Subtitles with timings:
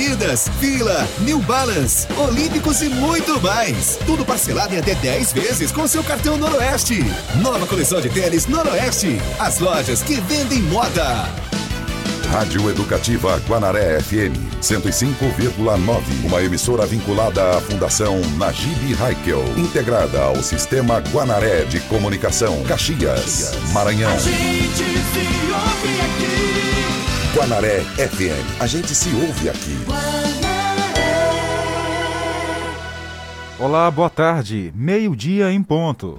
[0.00, 3.98] Adidas, Fila, New Balance, Olímpicos e muito mais.
[4.06, 7.04] Tudo parcelado em até 10 vezes com seu cartão Noroeste.
[7.42, 9.20] Nova coleção de tênis Noroeste.
[9.38, 11.28] As lojas que vendem moda.
[12.32, 14.32] Rádio Educativa Guanaré FM
[14.62, 16.02] 105,9.
[16.24, 24.10] Uma emissora vinculada à Fundação Najib Haikel, integrada ao Sistema Guanaré de Comunicação, Caxias, Maranhão.
[24.10, 26.29] A gente se ouve aqui.
[27.34, 28.60] Guanaré FM.
[28.60, 29.76] A gente se ouve aqui.
[33.56, 34.72] Olá, boa tarde.
[34.74, 36.18] Meio-dia em ponto.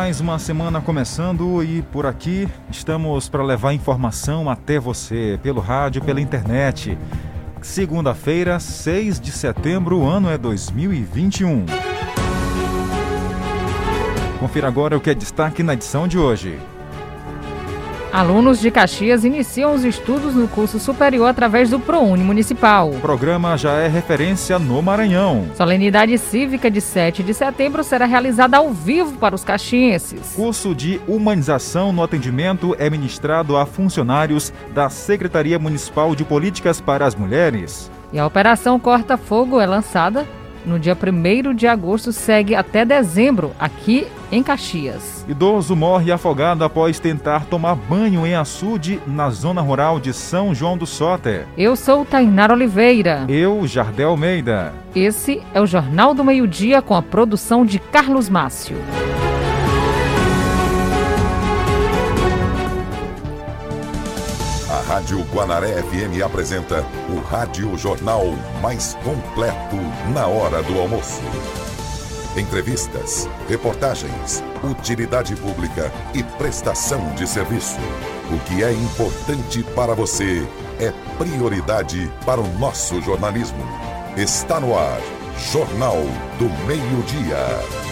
[0.00, 6.02] Mais uma semana começando e por aqui estamos para levar informação até você, pelo rádio,
[6.02, 6.96] pela internet.
[7.60, 11.66] Segunda-feira, 6 de setembro, o ano é 2021.
[14.38, 16.58] Confira agora o que é destaque na edição de hoje.
[18.12, 22.90] Alunos de Caxias iniciam os estudos no curso superior através do ProUni Municipal.
[22.90, 25.46] O programa já é referência no Maranhão.
[25.54, 30.32] Solenidade cívica de 7 de setembro será realizada ao vivo para os caxienses.
[30.34, 37.06] Curso de humanização no atendimento é ministrado a funcionários da Secretaria Municipal de Políticas para
[37.06, 37.90] as Mulheres.
[38.12, 40.26] E a Operação Corta Fogo é lançada
[40.64, 45.24] no dia 1 de agosto, segue até dezembro, aqui em Caxias.
[45.28, 50.76] Idoso morre afogado após tentar tomar banho em açude na zona rural de São João
[50.76, 51.46] do Soter.
[51.56, 53.24] Eu sou Tainar Oliveira.
[53.28, 54.72] Eu, Jardel Almeida.
[54.94, 58.76] Esse é o Jornal do Meio-Dia com a produção de Carlos Márcio.
[65.00, 68.22] Rádio Guanaré FM apresenta o Rádio Jornal
[68.60, 69.76] mais completo
[70.12, 71.22] na hora do almoço.
[72.36, 77.78] Entrevistas, reportagens, utilidade pública e prestação de serviço.
[78.30, 80.46] O que é importante para você
[80.78, 83.64] é prioridade para o nosso jornalismo.
[84.18, 85.00] Está no ar,
[85.50, 85.96] Jornal
[86.38, 87.89] do Meio-Dia.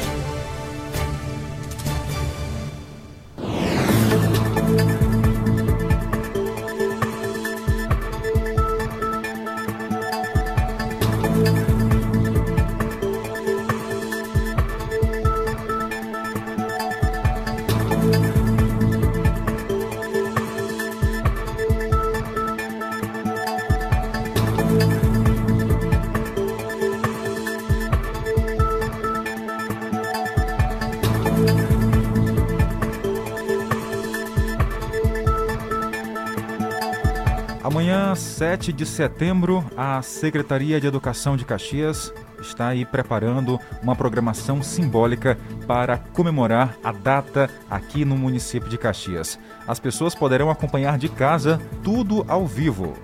[38.58, 45.38] 7 de setembro, a Secretaria de Educação de Caxias está aí preparando uma programação simbólica
[45.64, 49.38] para comemorar a data aqui no município de Caxias.
[49.64, 52.94] As pessoas poderão acompanhar de casa tudo ao vivo.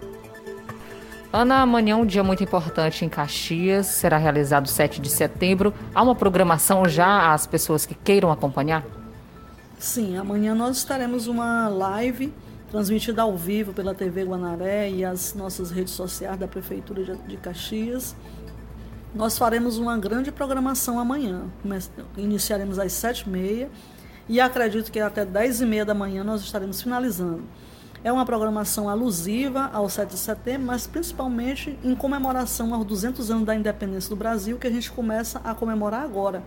[1.32, 5.72] Ana, amanhã é um dia muito importante em Caxias, será realizado 7 de setembro.
[5.94, 8.84] Há uma programação já às pessoas que queiram acompanhar?
[9.78, 12.32] Sim, amanhã nós estaremos uma live
[12.70, 18.16] transmitida ao vivo pela TV Guanaré e as nossas redes sociais da Prefeitura de Caxias.
[19.14, 21.42] Nós faremos uma grande programação amanhã.
[22.16, 23.70] Iniciaremos às sete e meia
[24.42, 27.42] acredito que até dez e meia da manhã nós estaremos finalizando.
[28.02, 33.46] É uma programação alusiva ao 7 de setembro, mas principalmente em comemoração aos 200 anos
[33.46, 36.42] da independência do Brasil, que a gente começa a comemorar agora.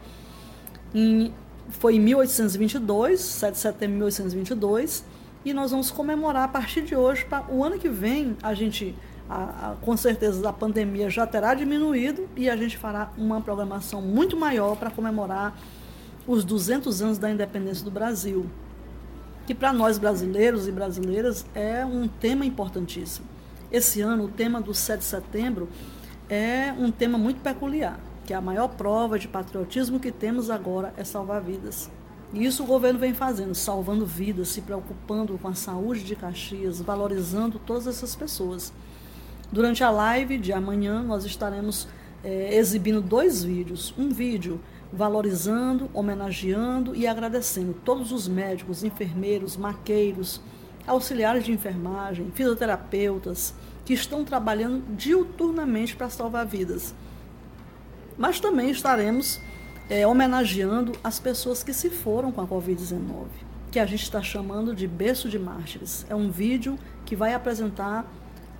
[0.93, 1.33] Em,
[1.69, 5.03] foi em 1822, 7 de setembro de 1822,
[5.49, 7.25] e nós vamos comemorar a partir de hoje.
[7.25, 8.95] Pra, o ano que vem, a gente,
[9.29, 14.01] a, a, com certeza, a pandemia já terá diminuído e a gente fará uma programação
[14.01, 15.57] muito maior para comemorar
[16.27, 18.49] os 200 anos da independência do Brasil
[19.47, 23.25] que para nós brasileiros e brasileiras é um tema importantíssimo.
[23.71, 25.69] Esse ano, o tema do 7 de setembro
[26.29, 31.05] é um tema muito peculiar, que a maior prova de patriotismo que temos agora é
[31.05, 31.89] salvar vidas.
[32.33, 36.81] E isso o governo vem fazendo, salvando vidas, se preocupando com a saúde de Caxias,
[36.81, 38.73] valorizando todas essas pessoas.
[39.51, 41.87] Durante a live de amanhã, nós estaremos
[42.23, 43.93] é, exibindo dois vídeos.
[43.97, 44.59] Um vídeo
[44.91, 50.41] valorizando, homenageando e agradecendo todos os médicos, enfermeiros, maqueiros,
[50.85, 53.53] auxiliares de enfermagem, fisioterapeutas
[53.85, 56.93] que estão trabalhando diuturnamente para salvar vidas.
[58.17, 59.39] Mas também estaremos
[59.89, 63.27] é, homenageando as pessoas que se foram com a Covid-19,
[63.71, 66.05] que a gente está chamando de berço de mártires.
[66.09, 68.05] É um vídeo que vai apresentar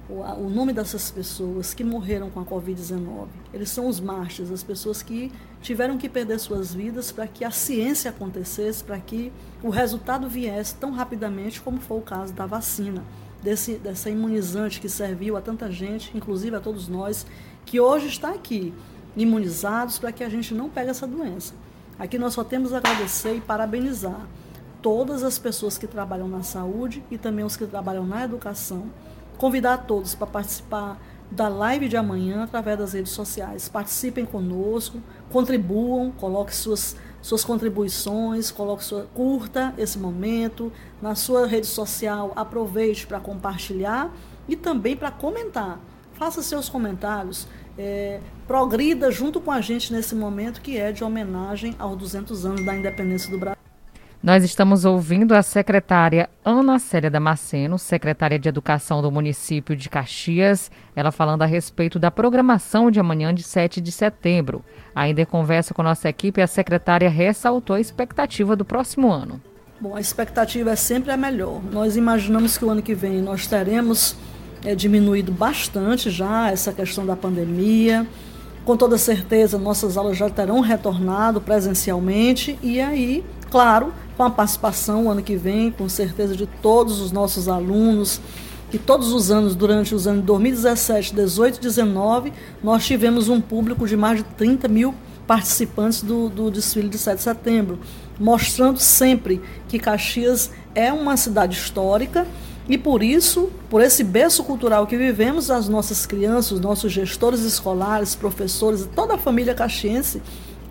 [0.09, 3.27] o nome dessas pessoas que morreram com a Covid-19.
[3.53, 5.31] Eles são os mártires, as pessoas que
[5.61, 10.75] tiveram que perder suas vidas para que a ciência acontecesse, para que o resultado viesse
[10.75, 13.03] tão rapidamente como foi o caso da vacina,
[13.43, 17.25] desse, dessa imunizante que serviu a tanta gente, inclusive a todos nós,
[17.65, 18.73] que hoje está aqui,
[19.17, 21.53] imunizados para que a gente não pegue essa doença.
[21.99, 24.27] Aqui nós só temos a agradecer e parabenizar
[24.81, 28.89] todas as pessoas que trabalham na saúde e também os que trabalham na educação
[29.37, 30.99] convidar todos para participar
[31.29, 33.69] da live de amanhã através das redes sociais.
[33.69, 34.99] Participem conosco,
[35.29, 40.71] contribuam, coloque suas, suas contribuições, coloque sua, curta esse momento
[41.01, 44.11] na sua rede social, aproveite para compartilhar
[44.47, 45.79] e também para comentar.
[46.13, 47.47] Faça seus comentários,
[47.77, 52.65] é, progrida junto com a gente nesse momento que é de homenagem aos 200 anos
[52.65, 53.57] da independência do Brasil.
[54.21, 60.71] Nós estamos ouvindo a secretária Ana Célia Damasceno, secretária de Educação do município de Caxias,
[60.95, 64.65] ela falando a respeito da programação de amanhã de 7 de setembro.
[64.95, 69.39] Ainda em conversa com nossa equipe, a secretária ressaltou a expectativa do próximo ano.
[69.79, 71.61] Bom, a expectativa é sempre a melhor.
[71.71, 74.17] Nós imaginamos que o ano que vem nós teremos
[74.67, 78.05] é, diminuído bastante já essa questão da pandemia.
[78.65, 85.09] Com toda certeza, nossas aulas já terão retornado presencialmente e aí, claro, com a participação
[85.09, 88.19] ano que vem, com certeza, de todos os nossos alunos,
[88.69, 93.87] que todos os anos, durante os anos 2017, 18 e 19, nós tivemos um público
[93.87, 94.93] de mais de 30 mil
[95.25, 97.79] participantes do, do desfile de 7 de setembro,
[98.19, 102.27] mostrando sempre que Caxias é uma cidade histórica
[102.69, 107.41] e por isso, por esse berço cultural que vivemos, as nossas crianças, os nossos gestores
[107.41, 110.21] escolares, professores toda a família caxiense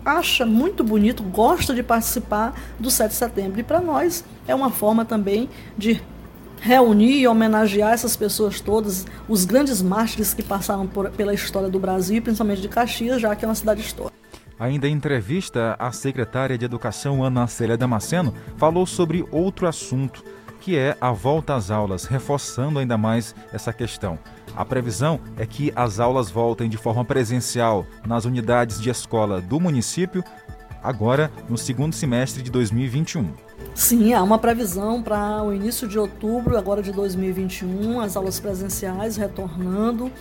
[0.05, 3.59] acha muito bonito, gosta de participar do 7 de setembro.
[3.59, 6.01] E para nós é uma forma também de
[6.61, 11.79] reunir e homenagear essas pessoas todas, os grandes mártires que passaram por, pela história do
[11.79, 14.15] Brasil, principalmente de Caxias, já que é uma cidade histórica.
[14.59, 20.23] Ainda em entrevista, a secretária de Educação, Ana Célia Damasceno, falou sobre outro assunto,
[20.67, 24.19] que é a volta às aulas, reforçando ainda mais essa questão.
[24.53, 29.61] A previsão é que as aulas voltem de forma presencial nas unidades de escola do
[29.61, 30.21] município,
[30.83, 33.31] agora no segundo semestre de 2021.
[33.73, 39.15] Sim, há uma previsão para o início de outubro, agora de 2021, as aulas presenciais
[39.15, 40.11] retornando.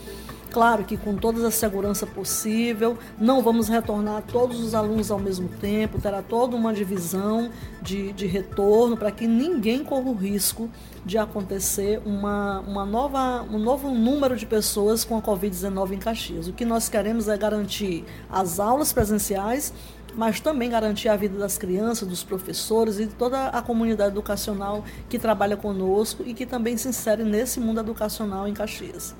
[0.56, 5.50] Claro que com toda a segurança possível, não vamos retornar todos os alunos ao mesmo
[5.50, 7.50] tempo, terá toda uma divisão
[7.82, 10.70] de, de retorno para que ninguém corra o risco
[11.04, 16.48] de acontecer uma, uma nova, um novo número de pessoas com a Covid-19 em Caxias.
[16.48, 19.74] O que nós queremos é garantir as aulas presenciais,
[20.14, 24.82] mas também garantir a vida das crianças, dos professores e de toda a comunidade educacional
[25.06, 29.14] que trabalha conosco e que também se insere nesse mundo educacional em Caxias.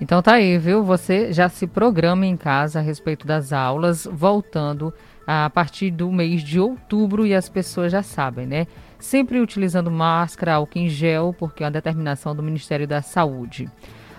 [0.00, 0.82] Então tá aí, viu?
[0.82, 4.92] Você já se programa em casa a respeito das aulas, voltando
[5.26, 8.66] a partir do mês de outubro e as pessoas já sabem, né?
[8.98, 13.68] Sempre utilizando máscara, álcool em gel, porque é uma determinação do Ministério da Saúde.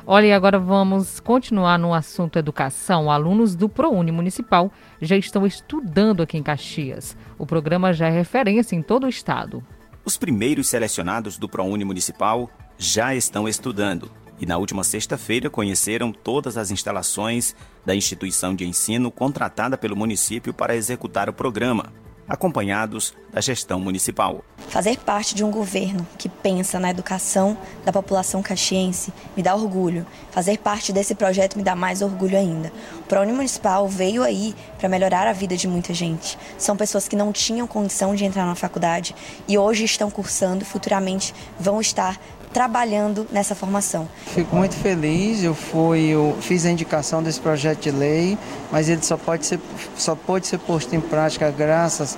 [0.06, 3.10] Olha, e agora vamos continuar no assunto educação.
[3.10, 4.72] Alunos do ProUni Municipal
[5.02, 7.16] já estão estudando aqui em Caxias.
[7.38, 9.64] O programa já é referência em todo o estado.
[10.04, 14.12] Os primeiros selecionados do ProUni Municipal já estão estudando
[14.44, 20.54] e na última sexta-feira conheceram todas as instalações da instituição de ensino contratada pelo município
[20.54, 21.94] para executar o programa,
[22.28, 24.44] acompanhados da gestão municipal.
[24.68, 30.06] Fazer parte de um governo que pensa na educação da população caxiense me dá orgulho.
[30.30, 32.70] Fazer parte desse projeto me dá mais orgulho ainda.
[33.00, 36.38] O ProUni Municipal veio aí para melhorar a vida de muita gente.
[36.58, 39.16] São pessoas que não tinham condição de entrar na faculdade
[39.48, 42.20] e hoje estão cursando futuramente vão estar
[42.54, 44.08] trabalhando nessa formação.
[44.28, 48.38] Fico muito feliz, eu fui, eu fiz a indicação desse projeto de lei,
[48.72, 49.60] mas ele só pode ser,
[49.98, 52.18] só pode ser posto em prática graças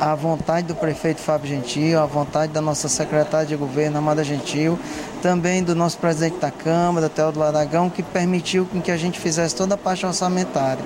[0.00, 4.78] à vontade do prefeito Fábio Gentil, à vontade da nossa secretária de governo, Amada Gentil,
[5.20, 9.74] também do nosso presidente da Câmara, Teodoro Aragão, que permitiu que a gente fizesse toda
[9.74, 10.84] a parte orçamentária.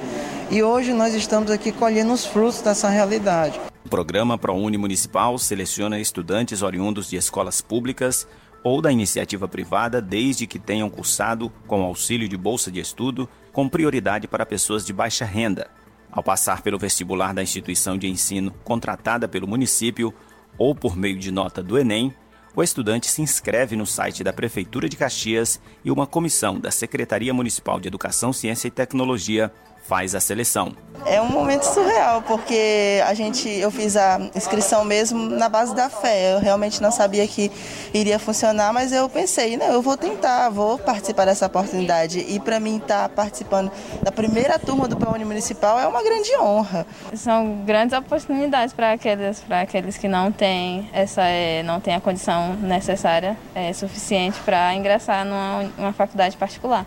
[0.51, 3.59] E hoje nós estamos aqui colhendo os frutos dessa realidade.
[3.87, 8.27] O programa ProUni Municipal seleciona estudantes oriundos de escolas públicas
[8.63, 13.69] ou da iniciativa privada, desde que tenham cursado com auxílio de bolsa de estudo, com
[13.69, 15.71] prioridade para pessoas de baixa renda.
[16.11, 20.13] Ao passar pelo vestibular da instituição de ensino contratada pelo município
[20.59, 22.15] ou por meio de nota do Enem,
[22.55, 27.35] o estudante se inscreve no site da Prefeitura de Caxias e uma comissão da Secretaria
[27.35, 29.53] Municipal de Educação, Ciência e Tecnologia
[29.87, 30.73] faz a seleção.
[31.05, 35.89] É um momento surreal, porque a gente, eu fiz a inscrição mesmo na base da
[35.89, 36.35] fé.
[36.35, 37.51] Eu realmente não sabia que
[37.95, 42.19] iria funcionar, mas eu pensei, não, eu vou tentar, vou participar dessa oportunidade.
[42.19, 43.71] E para mim estar tá participando
[44.03, 46.85] da primeira turma do PUN Municipal é uma grande honra.
[47.15, 52.01] São grandes oportunidades para aqueles, para aqueles que não têm essa, é, não têm a
[52.01, 56.85] condição necessária, é, suficiente para ingressar numa, numa faculdade particular.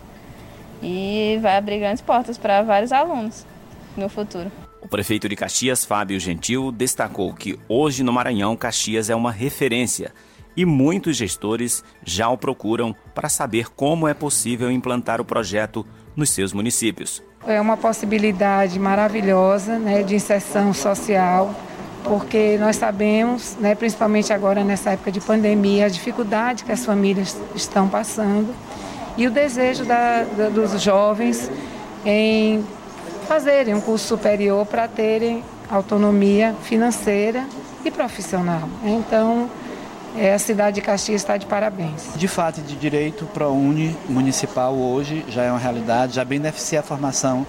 [0.82, 3.44] E vai abrir grandes portas para vários alunos
[3.96, 4.50] no futuro.
[4.80, 10.12] O prefeito de Caxias, Fábio Gentil, destacou que hoje no Maranhão, Caxias é uma referência
[10.56, 16.30] e muitos gestores já o procuram para saber como é possível implantar o projeto nos
[16.30, 17.22] seus municípios.
[17.46, 21.54] É uma possibilidade maravilhosa né, de inserção social,
[22.04, 27.36] porque nós sabemos, né, principalmente agora nessa época de pandemia, a dificuldade que as famílias
[27.54, 28.54] estão passando
[29.20, 31.50] e o desejo da, da, dos jovens
[32.06, 32.64] em
[33.28, 37.46] fazerem um curso superior para terem autonomia financeira
[37.84, 38.66] e profissional.
[38.82, 39.50] Então,
[40.16, 42.14] é, a cidade de Caxias está de parabéns.
[42.16, 46.82] De fato, de direito, o ProUni municipal hoje já é uma realidade, já beneficia a
[46.82, 47.46] formação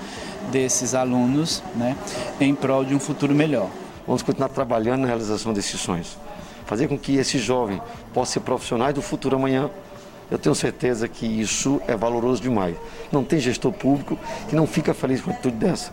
[0.51, 1.95] desses alunos né,
[2.41, 3.69] em prol de um futuro melhor.
[4.05, 6.17] Vamos continuar trabalhando na realização desses sonhos.
[6.65, 7.81] Fazer com que esse jovem
[8.13, 9.69] possa ser profissional do futuro amanhã
[10.31, 12.77] eu tenho certeza que isso é valoroso demais.
[13.11, 15.91] Não tem gestor público que não fica feliz com a atitude dessa.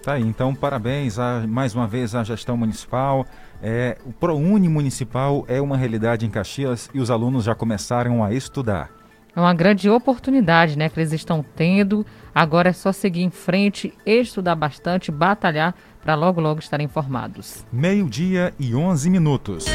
[0.00, 3.26] Tá aí, então parabéns a, mais uma vez à gestão municipal.
[3.60, 8.32] É, o ProUni municipal é uma realidade em Caxias e os alunos já começaram a
[8.32, 8.90] estudar.
[9.34, 12.06] É uma grande oportunidade né, que eles estão tendo.
[12.34, 17.66] Agora é só seguir em frente, estudar bastante, batalhar para logo, logo estarem informados.
[17.72, 19.66] Meio-dia e 11 minutos.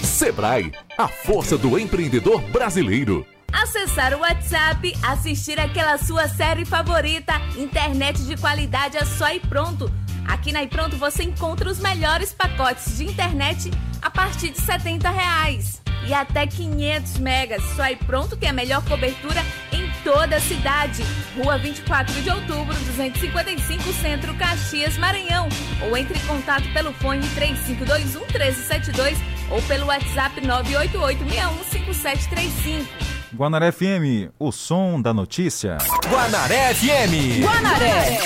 [0.05, 3.27] Sebrae, a força do empreendedor brasileiro.
[3.53, 9.91] Acessar o WhatsApp, assistir aquela sua série favorita, internet de qualidade é só e pronto.
[10.27, 13.71] Aqui na iPronto você encontra os melhores pacotes de internet
[14.03, 15.83] a partir de 70 reais.
[16.07, 17.63] e até 500 megas.
[17.75, 21.03] Só aí pronto tem a melhor cobertura em toda a cidade.
[21.37, 25.49] Rua 24 de outubro, 255 Centro, Caxias, Maranhão.
[25.83, 29.19] Ou entre em contato pelo fone 3521 1372
[29.51, 33.18] ou pelo WhatsApp 988 615735.
[33.35, 35.77] Guanaré FM, o som da notícia.
[36.09, 37.43] Guanaré FM.
[37.43, 38.19] Guanaré.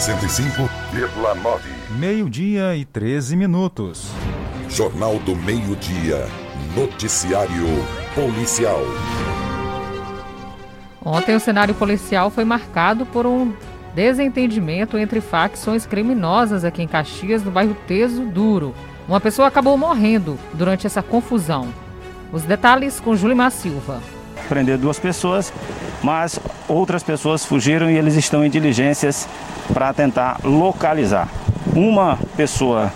[0.00, 1.60] 105,9.
[1.98, 4.10] Meio-dia e 13 minutos.
[4.70, 6.26] Jornal do Meio-Dia.
[6.74, 7.66] Noticiário
[8.14, 8.80] Policial.
[11.04, 13.52] Ontem o cenário policial foi marcado por um
[13.94, 18.74] desentendimento entre facções criminosas aqui em Caxias, no bairro Teso Duro.
[19.06, 21.68] Uma pessoa acabou morrendo durante essa confusão.
[22.32, 24.00] Os detalhes com Julimar Silva.
[24.48, 25.52] Prender duas pessoas,
[26.02, 29.28] mas outras pessoas fugiram e eles estão em diligências
[29.72, 31.28] para tentar localizar.
[31.74, 32.92] Uma pessoa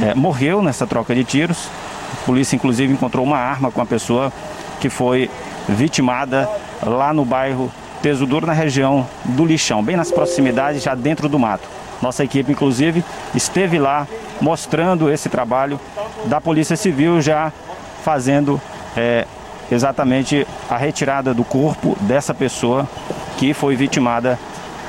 [0.00, 1.68] é, morreu nessa troca de tiros.
[2.12, 4.32] A polícia, inclusive, encontrou uma arma com a pessoa
[4.80, 5.30] que foi
[5.68, 6.48] vitimada
[6.82, 7.72] lá no bairro
[8.02, 11.68] Tesuduro, na região do Lixão, bem nas proximidades, já dentro do mato.
[12.02, 14.08] Nossa equipe, inclusive, esteve lá
[14.40, 15.78] mostrando esse trabalho
[16.24, 17.52] da Polícia Civil já
[18.02, 18.60] fazendo
[18.96, 19.26] é,
[19.70, 22.88] exatamente a retirada do corpo dessa pessoa
[23.36, 24.38] que foi vitimada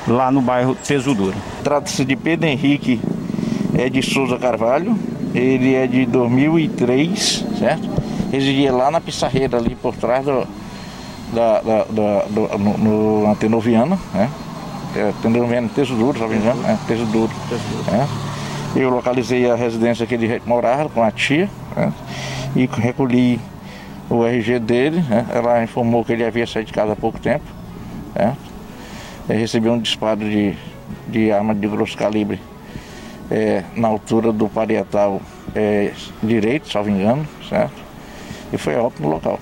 [0.06, 1.34] lá no bairro Tesuduro.
[1.62, 3.00] Trata-se de Pedro Henrique
[3.76, 4.96] é de Souza Carvalho,
[5.34, 7.88] ele é de 2003, certo?
[8.30, 10.46] Residia lá na Pissarreira, ali por trás do,
[11.32, 14.30] da, da, da do, no, no né?
[14.96, 16.78] É, Antenoviana, Teso Duro, se não me engano, é.
[18.76, 21.92] Eu localizei a residência que ele morava com a tia né?
[22.54, 23.40] E recolhi
[24.08, 25.00] o RG dele.
[25.00, 25.26] Né?
[25.32, 27.44] Ela informou que ele havia saído de casa há pouco tempo.
[28.14, 28.36] Né?
[29.28, 30.54] Recebeu um disparo de,
[31.08, 32.40] de arma de grosso calibre
[33.30, 35.20] é, na altura do parietal
[35.54, 35.92] é,
[36.22, 37.82] direito, salvo engano, certo?
[38.52, 39.38] E foi óbito no local.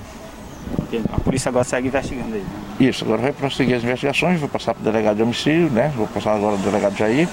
[1.12, 2.40] A polícia agora segue investigando aí.
[2.40, 2.88] Né?
[2.88, 5.92] Isso, agora vai prosseguir as investigações, vou passar para o delegado de homicídio, né?
[5.96, 7.28] Vou passar agora para o delegado Jair,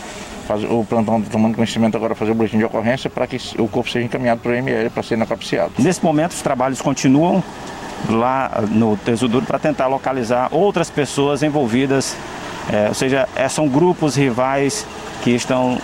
[0.50, 3.68] fazer, o plantão tá tomando conhecimento agora fazer o boletim de ocorrência para que o
[3.68, 5.74] corpo seja encaminhado para o ML para ser necropsiado.
[5.78, 7.44] Nesse momento os trabalhos continuam
[8.10, 12.16] lá no Tesuduro para tentar localizar outras pessoas envolvidas,
[12.72, 14.88] é, ou seja, é, são grupos rivais
[15.24, 15.78] que estão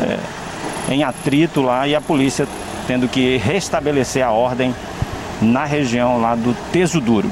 [0.00, 2.46] é, em atrito lá e a polícia
[2.86, 4.74] tendo que restabelecer a ordem
[5.40, 7.30] na região lá do Teso Duro.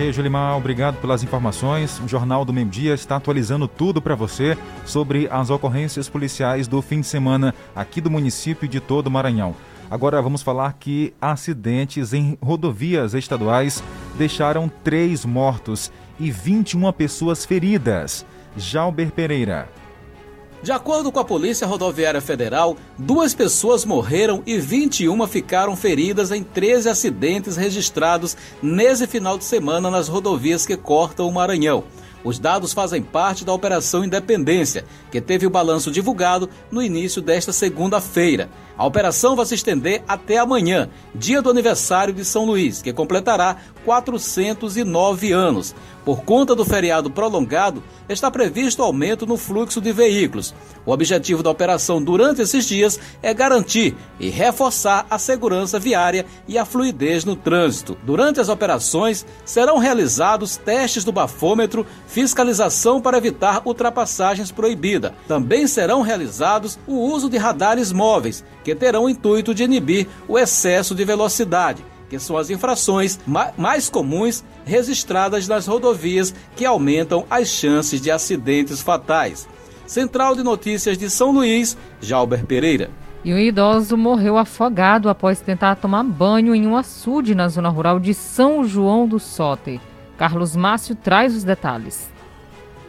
[0.00, 2.00] Ok, Julimar, obrigado pelas informações.
[2.00, 6.80] O Jornal do Meio Dia está atualizando tudo para você sobre as ocorrências policiais do
[6.80, 9.54] fim de semana aqui do município de todo o Maranhão.
[9.90, 13.84] Agora vamos falar que acidentes em rodovias estaduais
[14.16, 18.24] deixaram três mortos e 21 pessoas feridas.
[18.56, 19.68] Jalber Pereira.
[20.62, 26.42] De acordo com a Polícia Rodoviária Federal, duas pessoas morreram e 21 ficaram feridas em
[26.42, 31.82] 13 acidentes registrados nesse final de semana nas rodovias que cortam o Maranhão.
[32.22, 37.54] Os dados fazem parte da Operação Independência, que teve o balanço divulgado no início desta
[37.54, 38.50] segunda-feira.
[38.80, 43.58] A operação vai se estender até amanhã, dia do aniversário de São Luís, que completará
[43.84, 45.74] 409 anos.
[46.02, 50.54] Por conta do feriado prolongado, está previsto aumento no fluxo de veículos.
[50.86, 56.56] O objetivo da operação durante esses dias é garantir e reforçar a segurança viária e
[56.56, 57.98] a fluidez no trânsito.
[58.02, 65.12] Durante as operações, serão realizados testes do bafômetro, fiscalização para evitar ultrapassagens proibidas.
[65.28, 70.38] Também serão realizados o uso de radares móveis, que terão o intuito de inibir o
[70.38, 73.20] excesso de velocidade que são as infrações
[73.56, 79.48] mais comuns registradas nas rodovias que aumentam as chances de acidentes fatais.
[79.86, 82.90] Central de Notícias de São Luís, Jalber Pereira.
[83.24, 88.00] E um idoso morreu afogado após tentar tomar banho em um açude na zona rural
[88.00, 89.80] de São João do Soter.
[90.18, 92.09] Carlos Márcio traz os detalhes.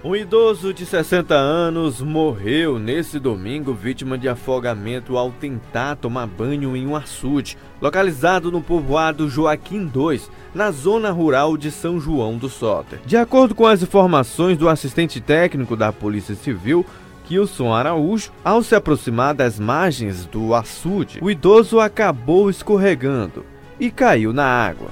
[0.03, 6.75] Um idoso de 60 anos morreu nesse domingo vítima de afogamento ao tentar tomar banho
[6.75, 10.19] em um açude, localizado no povoado Joaquim II,
[10.55, 12.99] na zona rural de São João do Soter.
[13.05, 16.83] De acordo com as informações do assistente técnico da Polícia Civil,
[17.25, 23.45] Kilson Araújo, ao se aproximar das margens do açude, o idoso acabou escorregando
[23.79, 24.89] e caiu na água.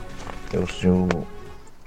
[0.54, 1.08] É o senhor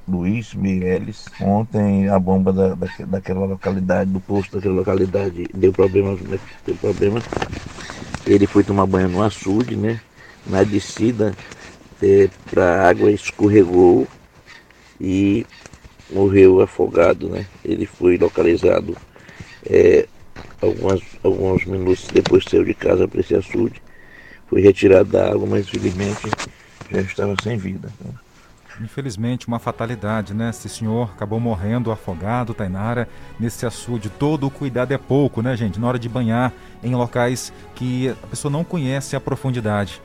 [0.07, 1.27] Luiz Mireles.
[1.41, 6.39] Ontem a bomba da, da, daquela localidade, do posto daquela localidade, deu problema, né?
[6.67, 7.21] deu problema.
[8.27, 10.01] Ele foi tomar banho no açude, né?
[10.47, 11.35] Na descida
[12.03, 14.07] é, para a água escorregou
[15.01, 15.47] e
[16.11, 17.47] morreu afogado, né?
[17.65, 18.97] Ele foi localizado
[19.65, 20.07] é,
[20.61, 23.81] algumas, alguns minutos depois saiu de casa para esse açude.
[24.49, 26.29] Foi retirado da água, mas infelizmente
[26.91, 27.89] já estava sem vida.
[28.05, 28.11] Né?
[28.81, 30.51] Infelizmente, uma fatalidade, né?
[30.51, 33.09] Esse senhor acabou morrendo afogado, Tainara,
[33.39, 34.09] nesse açude.
[34.09, 35.79] Todo o cuidado é pouco, né, gente?
[35.79, 40.01] Na hora de banhar em locais que a pessoa não conhece a profundidade.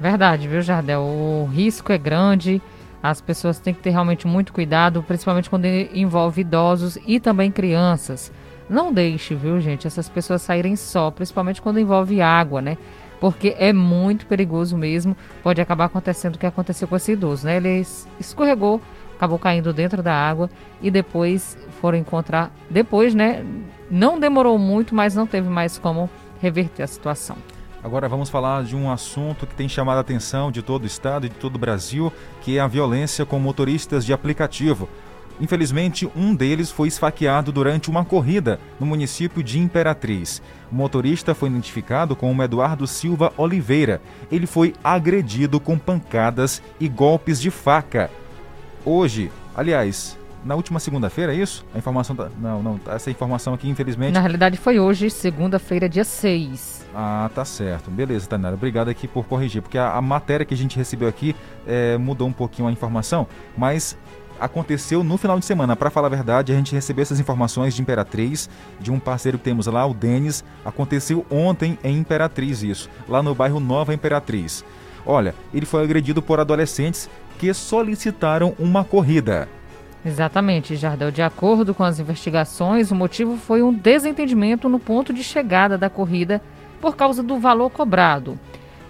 [0.00, 1.00] Verdade, viu, Jardel?
[1.00, 2.60] O risco é grande.
[3.02, 8.32] As pessoas têm que ter realmente muito cuidado, principalmente quando envolve idosos e também crianças.
[8.68, 12.78] Não deixe, viu, gente, essas pessoas saírem só, principalmente quando envolve água, né?
[13.24, 15.16] Porque é muito perigoso mesmo.
[15.42, 17.56] Pode acabar acontecendo o que aconteceu com esse idoso, né?
[17.56, 17.82] Ele
[18.20, 18.82] escorregou,
[19.16, 20.50] acabou caindo dentro da água
[20.82, 22.52] e depois foram encontrar.
[22.68, 23.42] Depois, né?
[23.90, 27.38] Não demorou muito, mas não teve mais como reverter a situação.
[27.82, 31.24] Agora vamos falar de um assunto que tem chamado a atenção de todo o estado
[31.24, 34.86] e de todo o Brasil, que é a violência com motoristas de aplicativo.
[35.40, 40.40] Infelizmente, um deles foi esfaqueado durante uma corrida no município de Imperatriz.
[40.70, 44.00] O motorista foi identificado como Eduardo Silva Oliveira.
[44.30, 48.10] Ele foi agredido com pancadas e golpes de faca.
[48.84, 51.64] Hoje, aliás, na última segunda-feira, é isso?
[51.74, 52.14] A informação.
[52.14, 54.12] Da, não, não, essa informação aqui, infelizmente.
[54.12, 56.86] Na realidade, foi hoje, segunda-feira, dia 6.
[56.94, 57.90] Ah, tá certo.
[57.90, 58.54] Beleza, Tainara.
[58.54, 61.34] Obrigado aqui por corrigir, porque a, a matéria que a gente recebeu aqui
[61.66, 63.96] é, mudou um pouquinho a informação, mas
[64.44, 65.74] aconteceu no final de semana.
[65.74, 69.44] Para falar a verdade, a gente recebeu essas informações de Imperatriz, de um parceiro que
[69.44, 70.44] temos lá, o Denis.
[70.64, 74.64] Aconteceu ontem em Imperatriz isso, lá no bairro Nova Imperatriz.
[75.06, 79.48] Olha, ele foi agredido por adolescentes que solicitaram uma corrida.
[80.04, 81.10] Exatamente, Jardel.
[81.10, 85.88] De acordo com as investigações, o motivo foi um desentendimento no ponto de chegada da
[85.88, 86.42] corrida
[86.80, 88.38] por causa do valor cobrado.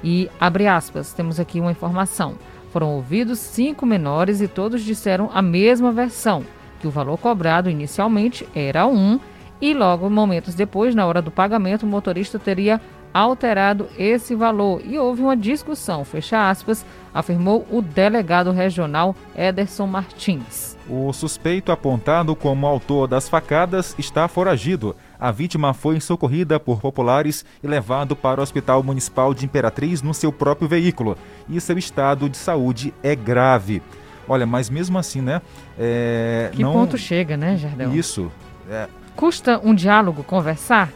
[0.03, 2.35] E, abre aspas, temos aqui uma informação.
[2.75, 6.45] Foram ouvidos cinco menores e todos disseram a mesma versão,
[6.81, 9.21] que o valor cobrado inicialmente era um
[9.61, 12.81] e logo, momentos depois, na hora do pagamento, o motorista teria
[13.15, 16.85] alterado esse valor e houve uma discussão, fecha aspas,
[17.15, 20.77] afirmou o delegado regional Ederson Martins.
[20.91, 24.97] O suspeito apontado como autor das facadas está foragido.
[25.19, 30.13] A vítima foi socorrida por populares e levado para o Hospital Municipal de Imperatriz no
[30.13, 31.17] seu próprio veículo.
[31.49, 33.83] E seu estado de saúde é grave.
[34.29, 35.43] Olha, mas mesmo assim, né?
[35.79, 36.73] É, que não...
[36.73, 37.95] ponto chega, né, Jardel?
[37.95, 38.31] Isso.
[38.69, 38.89] É...
[39.15, 40.91] Custa um diálogo conversar?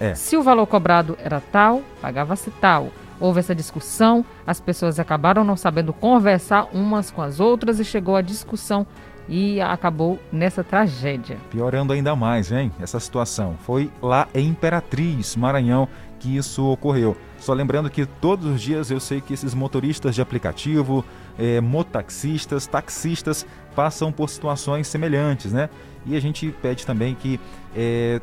[0.00, 0.14] É.
[0.14, 2.88] Se o valor cobrado era tal, pagava-se tal.
[3.20, 8.16] Houve essa discussão, as pessoas acabaram não sabendo conversar umas com as outras e chegou
[8.16, 8.86] a discussão
[9.28, 11.36] e acabou nessa tragédia.
[11.50, 12.72] Piorando ainda mais, hein?
[12.80, 13.56] Essa situação.
[13.64, 17.16] Foi lá em Imperatriz, Maranhão, que isso ocorreu.
[17.38, 21.04] Só lembrando que todos os dias eu sei que esses motoristas de aplicativo,
[21.38, 25.70] é, motaxistas, taxistas passam por situações semelhantes, né?
[26.04, 27.40] E a gente pede também que
[27.74, 28.20] é,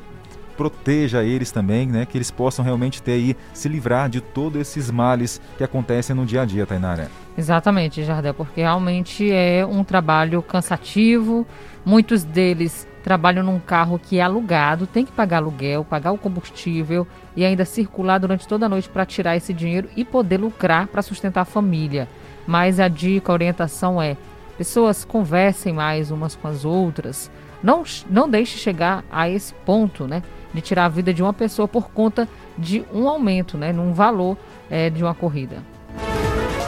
[0.58, 2.06] proteja eles também, né?
[2.06, 6.26] Que eles possam realmente ter aí, se livrar de todos esses males que acontecem no
[6.26, 7.10] dia a dia, Tainara.
[7.38, 11.46] Exatamente, Jardel, porque realmente é um trabalho cansativo.
[11.86, 17.08] Muitos deles trabalham num carro que é alugado, tem que pagar aluguel, pagar o combustível
[17.36, 21.02] e ainda circular durante toda a noite para tirar esse dinheiro e poder lucrar para
[21.02, 22.10] sustentar a família.
[22.46, 24.17] Mas a dica, a orientação é:
[24.58, 27.30] pessoas conversem mais umas com as outras.
[27.62, 30.22] Não, não deixe chegar a esse ponto, né?
[30.58, 34.36] De tirar a vida de uma pessoa por conta de um aumento, né, num valor
[34.70, 35.63] é, de uma corrida.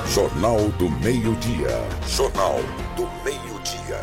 [0.07, 1.69] Jornal do Meio-Dia.
[2.07, 2.59] Jornal
[2.95, 3.99] do Meio-Dia.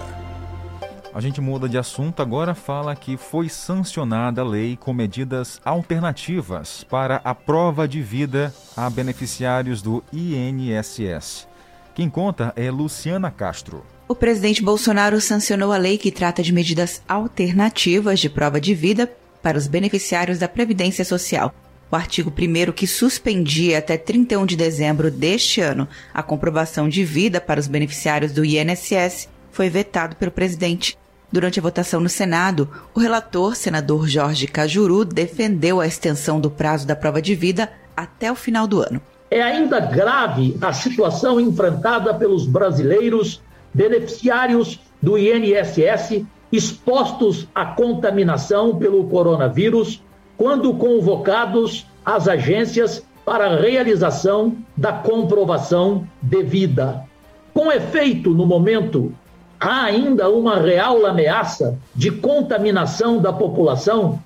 [1.15, 6.85] A gente muda de assunto agora, fala que foi sancionada a lei com medidas alternativas
[6.85, 11.47] para a prova de vida a beneficiários do INSS.
[11.95, 13.85] Quem conta é Luciana Castro.
[14.09, 19.11] O presidente Bolsonaro sancionou a lei que trata de medidas alternativas de prova de vida
[19.47, 21.55] para os beneficiários da Previdência Social.
[21.89, 27.41] O artigo 1 que suspendia até 31 de dezembro deste ano a comprovação de vida
[27.41, 30.99] para os beneficiários do INSS foi vetado pelo presidente.
[31.31, 36.85] Durante a votação no Senado, o relator, senador Jorge Cajuru, defendeu a extensão do prazo
[36.85, 39.01] da prova de vida até o final do ano.
[39.31, 43.41] É ainda grave a situação enfrentada pelos brasileiros
[43.73, 50.03] beneficiários do INSS expostos à contaminação pelo coronavírus
[50.37, 57.05] quando convocados às agências para a realização da comprovação devida.
[57.53, 59.13] Com efeito, no momento,
[59.59, 64.23] há ainda uma real ameaça de contaminação da população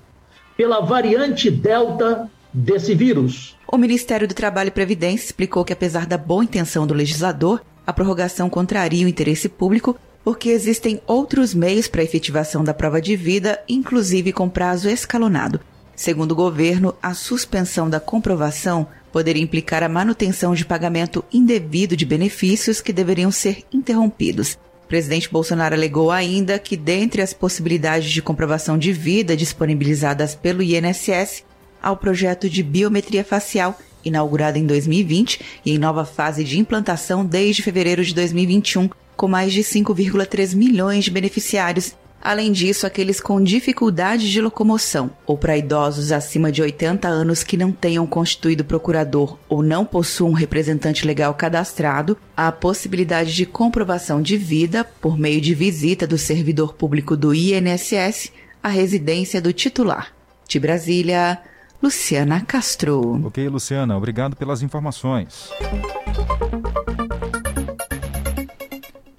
[0.55, 3.55] pela variante Delta desse vírus.
[3.71, 7.93] O Ministério do Trabalho e Previdência explicou que, apesar da boa intenção do legislador, a
[7.93, 13.59] prorrogação contraria o interesse público porque existem outros meios para efetivação da prova de vida,
[13.67, 15.59] inclusive com prazo escalonado.
[15.95, 22.05] Segundo o governo, a suspensão da comprovação poderia implicar a manutenção de pagamento indevido de
[22.05, 24.57] benefícios que deveriam ser interrompidos.
[24.85, 30.63] O presidente Bolsonaro alegou ainda que, dentre as possibilidades de comprovação de vida disponibilizadas pelo
[30.63, 31.43] INSS,
[31.81, 37.25] há o projeto de biometria facial, inaugurado em 2020 e em nova fase de implantação
[37.25, 38.89] desde fevereiro de 2021,
[39.21, 41.95] com mais de 5,3 milhões de beneficiários.
[42.19, 47.55] Além disso, aqueles com dificuldades de locomoção ou para idosos acima de 80 anos que
[47.55, 54.23] não tenham constituído procurador ou não possuam um representante legal cadastrado, a possibilidade de comprovação
[54.23, 58.31] de vida por meio de visita do servidor público do INSS
[58.63, 60.15] à residência do titular.
[60.47, 61.37] De Brasília,
[61.79, 63.23] Luciana Castro.
[63.23, 65.51] Ok, Luciana, obrigado pelas informações.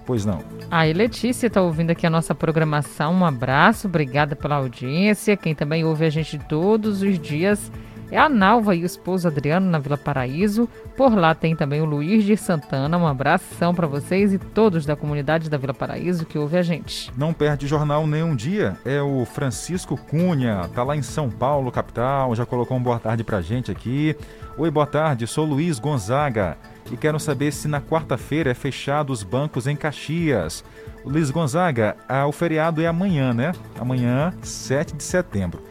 [0.09, 0.43] Pois não.
[0.71, 3.13] A Letícia está ouvindo aqui a nossa programação.
[3.13, 5.37] Um abraço, obrigada pela audiência.
[5.37, 7.71] Quem também ouve a gente todos os dias
[8.11, 10.67] é a Nalva e o esposo Adriano na Vila Paraíso.
[10.97, 12.97] Por lá tem também o Luiz de Santana.
[12.97, 17.13] Um abração para vocês e todos da comunidade da Vila Paraíso que ouve a gente.
[17.15, 18.79] Não perde jornal nenhum dia.
[18.87, 22.35] É o Francisco Cunha, tá lá em São Paulo, capital.
[22.35, 24.17] Já colocou um boa tarde pra gente aqui.
[24.57, 25.27] Oi, boa tarde.
[25.27, 26.57] Sou Luiz Gonzaga
[26.91, 30.65] e quero saber se na quarta-feira é fechado os bancos em Caxias.
[31.05, 33.53] Luiz Gonzaga, ah, o feriado é amanhã, né?
[33.79, 35.63] Amanhã, 7 de setembro.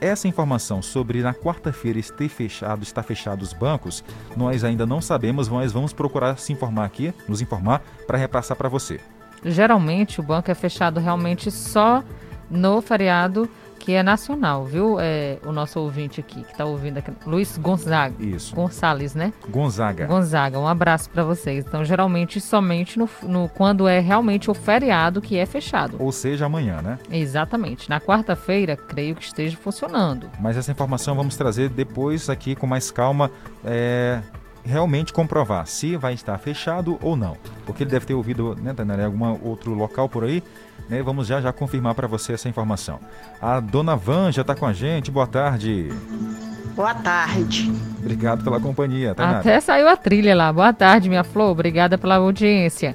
[0.00, 4.04] Essa informação sobre na quarta-feira estar fechado, está fechado os bancos,
[4.36, 8.68] nós ainda não sabemos, mas vamos procurar se informar aqui, nos informar para repassar para
[8.68, 9.00] você.
[9.44, 12.04] Geralmente o banco é fechado realmente só
[12.50, 13.48] no feriado
[13.86, 14.98] que é nacional, viu?
[14.98, 18.16] É, o nosso ouvinte aqui, que está ouvindo aqui, Luiz Gonzaga.
[18.18, 18.52] Isso.
[18.52, 19.32] Gonçalves, né?
[19.48, 20.06] Gonzaga.
[20.08, 21.64] Gonzaga, um abraço para vocês.
[21.64, 25.98] Então, geralmente, somente no, no, quando é realmente o feriado que é fechado.
[26.00, 26.98] Ou seja, amanhã, né?
[27.12, 27.88] Exatamente.
[27.88, 30.28] Na quarta-feira, creio que esteja funcionando.
[30.40, 33.30] Mas essa informação vamos trazer depois aqui com mais calma.
[33.64, 34.20] É,
[34.64, 37.36] realmente comprovar se vai estar fechado ou não.
[37.64, 40.42] Porque ele deve ter ouvido, né, Tanara, algum outro local por aí
[40.88, 41.02] né?
[41.02, 43.00] Vamos já já confirmar para você essa informação.
[43.40, 45.10] A dona Van já está com a gente.
[45.10, 45.90] Boa tarde.
[46.74, 47.72] Boa tarde.
[47.98, 49.14] Obrigado pela companhia.
[49.14, 49.38] Tainara.
[49.38, 50.52] Até saiu a trilha lá.
[50.52, 51.50] Boa tarde, minha flor.
[51.50, 52.94] Obrigada pela audiência.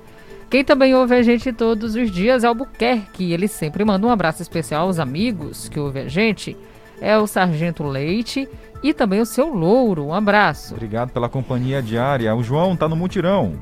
[0.52, 3.32] Quem também ouve a gente todos os dias é o Buquerque.
[3.32, 6.56] Ele sempre manda um abraço especial aos amigos que ouvem a gente.
[7.00, 8.48] É o Sargento Leite
[8.84, 10.08] e também o seu Louro.
[10.08, 10.76] Um abraço.
[10.76, 12.36] Obrigado pela companhia diária.
[12.36, 13.54] O João está no mutirão.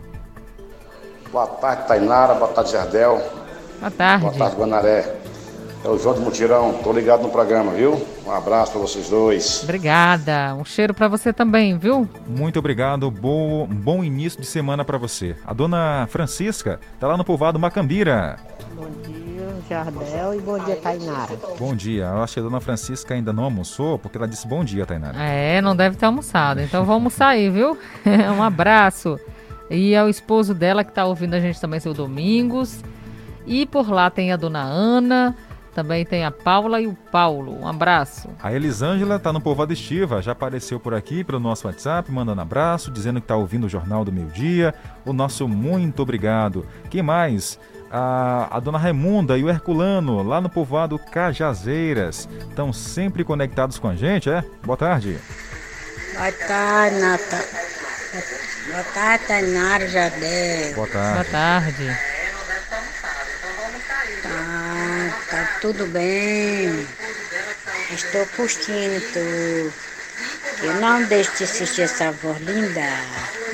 [1.32, 2.34] Boa tarde, Tainara.
[2.34, 3.22] Boa tarde, Jardel.
[3.80, 4.26] Boa tarde.
[4.26, 5.16] Boa tarde, Guanaré.
[5.84, 6.74] É o João do Mutirão.
[6.84, 8.06] Tô ligado no programa, viu?
[8.26, 9.62] Um abraço para vocês dois.
[9.64, 10.54] Obrigada.
[10.56, 12.08] Um cheiro para você também, viu?
[12.28, 13.10] Muito obrigado.
[13.10, 15.38] Bom, bom início de semana para você.
[15.46, 18.38] A dona Francisca tá lá no povoado Macambira.
[18.76, 21.38] Bom dia, Jardel, e bom dia, Tainara.
[21.58, 22.04] Bom dia.
[22.04, 25.18] Eu acho que a dona Francisca ainda não almoçou, porque ela disse bom dia, Tainara.
[25.18, 26.60] É, não deve ter almoçado.
[26.60, 27.78] Então vamos sair, viu?
[28.38, 29.18] um abraço.
[29.70, 32.84] E ao esposo dela que tá ouvindo a gente também, seu Domingos.
[33.50, 35.36] E por lá tem a dona Ana,
[35.74, 37.60] também tem a Paula e o Paulo.
[37.60, 38.30] Um abraço.
[38.44, 42.92] A Elisângela está no Povoado Estiva, já apareceu por aqui pelo nosso WhatsApp, mandando abraço,
[42.92, 44.76] dizendo que está ouvindo o Jornal do Meio Dia.
[45.04, 46.64] O nosso muito obrigado.
[46.92, 47.60] Quem mais?
[47.92, 52.30] A, a dona Raimunda e o Herculano, lá no povoado Cajazeiras.
[52.48, 54.44] Estão sempre conectados com a gente, é?
[54.64, 55.18] Boa tarde.
[56.14, 57.46] Boa tarde, Nata.
[58.70, 60.74] Boa tarde, Tainara Jadé.
[60.76, 61.14] Boa tarde.
[61.14, 62.10] Boa tarde.
[64.22, 66.86] Tá, tá tudo bem.
[67.92, 69.90] Estou curtindo tu.
[70.64, 72.82] Eu não deixo de assistir essa voz linda.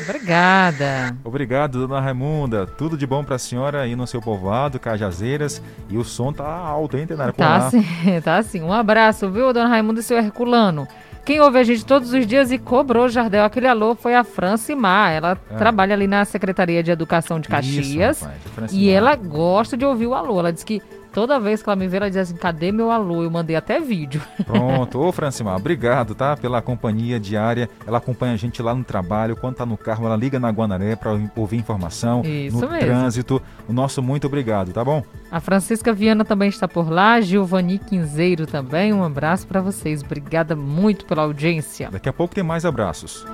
[0.04, 1.15] Obrigada.
[1.24, 2.65] Obrigado, dona Raimunda.
[2.65, 5.62] Tudo de bom pra senhora aí no seu povoado, Cajazeiras.
[5.89, 7.32] E o som tá alto, hein, Tenara?
[7.32, 7.86] Tá sim,
[8.24, 8.62] tá sim.
[8.62, 10.88] Um abraço, viu, dona Raimunda e seu Herculano.
[11.24, 15.12] Quem ouve a gente todos os dias e cobrou Jardel aquele alô foi a Francimar.
[15.12, 15.56] Ela é.
[15.56, 18.18] trabalha ali na Secretaria de Educação de Caxias.
[18.18, 20.39] Isso, rapaz, e ela gosta de ouvir o alô.
[20.39, 20.84] Ela diz que
[21.15, 23.23] Toda vez que ela me vê, ela diz assim: cadê meu alô?
[23.23, 24.21] Eu mandei até vídeo.
[24.45, 24.99] Pronto.
[24.99, 26.36] Ô, Francimar, obrigado, tá?
[26.36, 27.69] Pela companhia diária.
[27.88, 29.38] Ela acompanha a gente lá no trabalho.
[29.38, 32.21] Quando tá no carro, ela liga na Guanaré para ouvir informação.
[32.25, 32.86] Isso no mesmo.
[32.86, 33.41] trânsito.
[33.65, 35.01] O nosso muito obrigado, tá bom?
[35.32, 37.21] A Francisca Viana também está por lá.
[37.21, 38.91] Giovanni Quinzeiro também.
[38.91, 40.04] Um abraço para vocês.
[40.04, 41.89] Obrigada muito pela audiência.
[41.89, 43.25] Daqui a pouco tem mais abraços.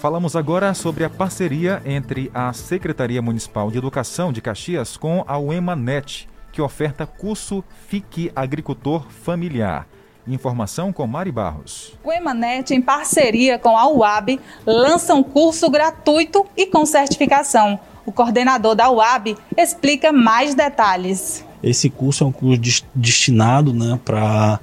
[0.00, 5.38] Falamos agora sobre a parceria entre a Secretaria Municipal de Educação de Caxias com a
[5.38, 9.86] UEMANET, que oferta curso Fique Agricultor Familiar.
[10.26, 11.92] Informação com Mari Barros.
[12.02, 17.78] O Emanet, em parceria com a UAB, lança um curso gratuito e com certificação.
[18.06, 21.44] O coordenador da UAB explica mais detalhes.
[21.62, 24.60] Esse curso é um curso destinado né, para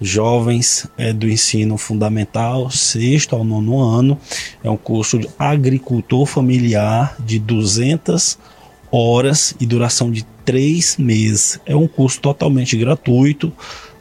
[0.00, 4.18] jovens é, do ensino fundamental, sexto ao nono ano.
[4.62, 8.38] É um curso de agricultor familiar de 200
[8.90, 11.60] horas e duração de três meses.
[11.66, 13.52] É um curso totalmente gratuito.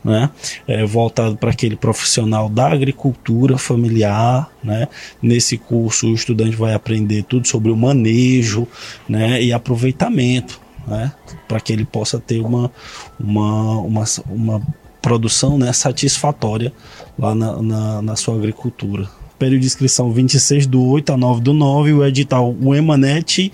[0.04, 0.30] Né,
[0.66, 4.50] é, voltado para aquele profissional da agricultura familiar.
[4.64, 4.88] Né.
[5.22, 8.66] Nesse curso, o estudante vai aprender tudo sobre o manejo
[9.10, 11.12] né, e aproveitamento, né,
[11.46, 12.72] para que ele possa ter uma,
[13.20, 14.62] uma, uma, uma
[15.08, 16.74] produção né, satisfatória
[17.17, 19.08] lá na, na, na sua agricultura.
[19.39, 23.54] período de inscrição 26 do 8 a 9 do 9, o edital UEMANET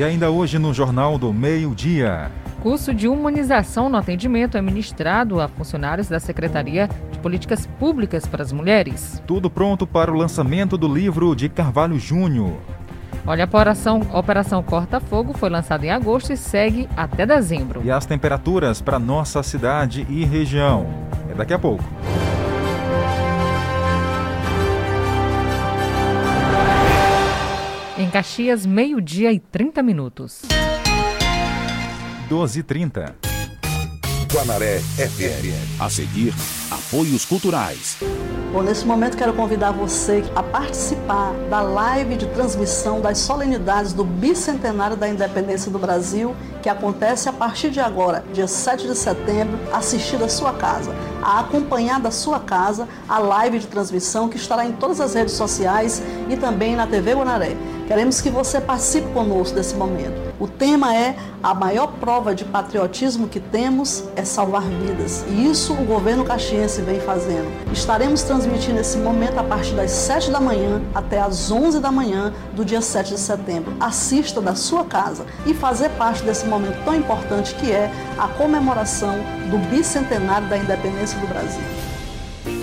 [0.04, 2.30] E ainda hoje no Jornal do Meio-Dia.
[2.62, 8.44] Curso de humanização no atendimento é ministrado a funcionários da Secretaria de Políticas Públicas para
[8.44, 9.24] as Mulheres.
[9.26, 12.58] Tudo pronto para o lançamento do livro de Carvalho Júnior.
[13.26, 17.82] Olha, a operação, operação Corta Fogo foi lançada em agosto e segue até dezembro.
[17.82, 20.86] E as temperaturas para nossa cidade e região.
[21.32, 21.82] É daqui a pouco.
[27.95, 30.41] Em Caxias, meio-dia e 30 minutos.
[32.27, 33.15] 12 e 30.
[34.34, 35.79] Guanaré FM.
[35.79, 36.34] A seguir,
[36.71, 37.99] apoios culturais.
[38.51, 44.03] Bom, nesse momento quero convidar você a participar da live de transmissão das solenidades do
[44.03, 49.60] bicentenário da independência do Brasil, que acontece a partir de agora, dia 7 de setembro,
[49.71, 54.65] assistir da sua casa, a acompanhar da sua casa a live de transmissão que estará
[54.65, 57.56] em todas as redes sociais e também na TV Guanaré.
[57.93, 60.34] Queremos que você participe conosco desse momento.
[60.39, 65.23] O tema é a maior prova de patriotismo que temos é salvar vidas.
[65.29, 67.51] E isso o governo caxiense vem fazendo.
[67.71, 72.34] Estaremos transmitindo esse momento a partir das 7 da manhã até as 11 da manhã
[72.56, 73.75] do dia 7 de setembro.
[73.79, 79.13] Assista da sua casa e fazer parte desse momento tão importante que é a comemoração
[79.51, 81.92] do bicentenário da independência do Brasil.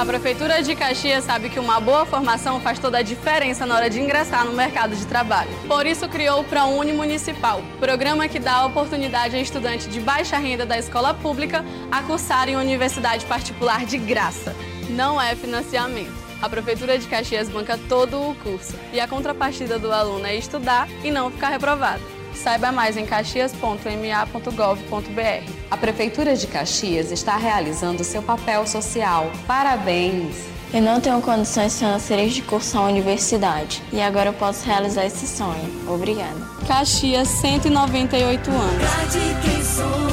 [0.01, 3.91] A Prefeitura de Caxias sabe que uma boa formação faz toda a diferença na hora
[3.91, 5.51] de ingressar no mercado de trabalho.
[5.69, 10.39] Por isso criou o ProUni Municipal, programa que dá a oportunidade a estudante de baixa
[10.39, 14.57] renda da escola pública a cursar em universidade particular de graça.
[14.89, 16.15] Não é financiamento.
[16.41, 20.89] A Prefeitura de Caxias banca todo o curso e a contrapartida do aluno é estudar
[21.05, 22.20] e não ficar reprovado.
[22.35, 25.53] Saiba mais em caxias.ma.gov.br.
[25.71, 29.31] A Prefeitura de Caxias está realizando seu papel social.
[29.47, 30.37] Parabéns!
[30.73, 35.27] Eu não tenho condições financeiras de cursar a universidade e agora eu posso realizar esse
[35.27, 35.69] sonho.
[35.89, 36.39] Obrigada.
[36.67, 40.10] Caxias, 198 anos.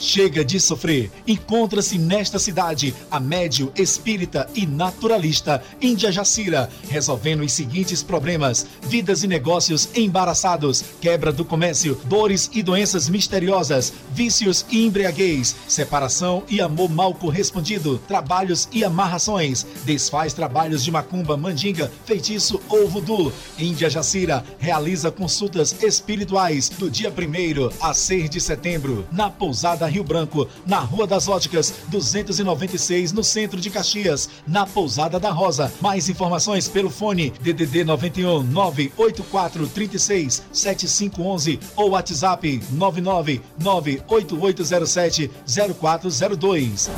[0.00, 1.10] Chega de sofrer.
[1.26, 9.22] Encontra-se nesta cidade a médio espírita e naturalista Índia Jacira, resolvendo os seguintes problemas: vidas
[9.22, 16.62] e negócios embaraçados, quebra do comércio, dores e doenças misteriosas, vícios e embriaguez, separação e
[16.62, 23.30] amor mal correspondido, trabalhos e amarrações, desfaz trabalhos de macumba, mandinga, feitiço ou voodoo.
[23.58, 30.04] Índia Jacira realiza consultas espirituais do dia 1 a 6 de setembro na Pousada Rio
[30.04, 35.70] Branco, na Rua das Óticas, 296, no centro de Caxias, na Pousada da Rosa.
[35.80, 45.30] Mais informações pelo fone DDD 91 984 36 7511 ou WhatsApp 99 98807
[45.78, 46.90] 0402.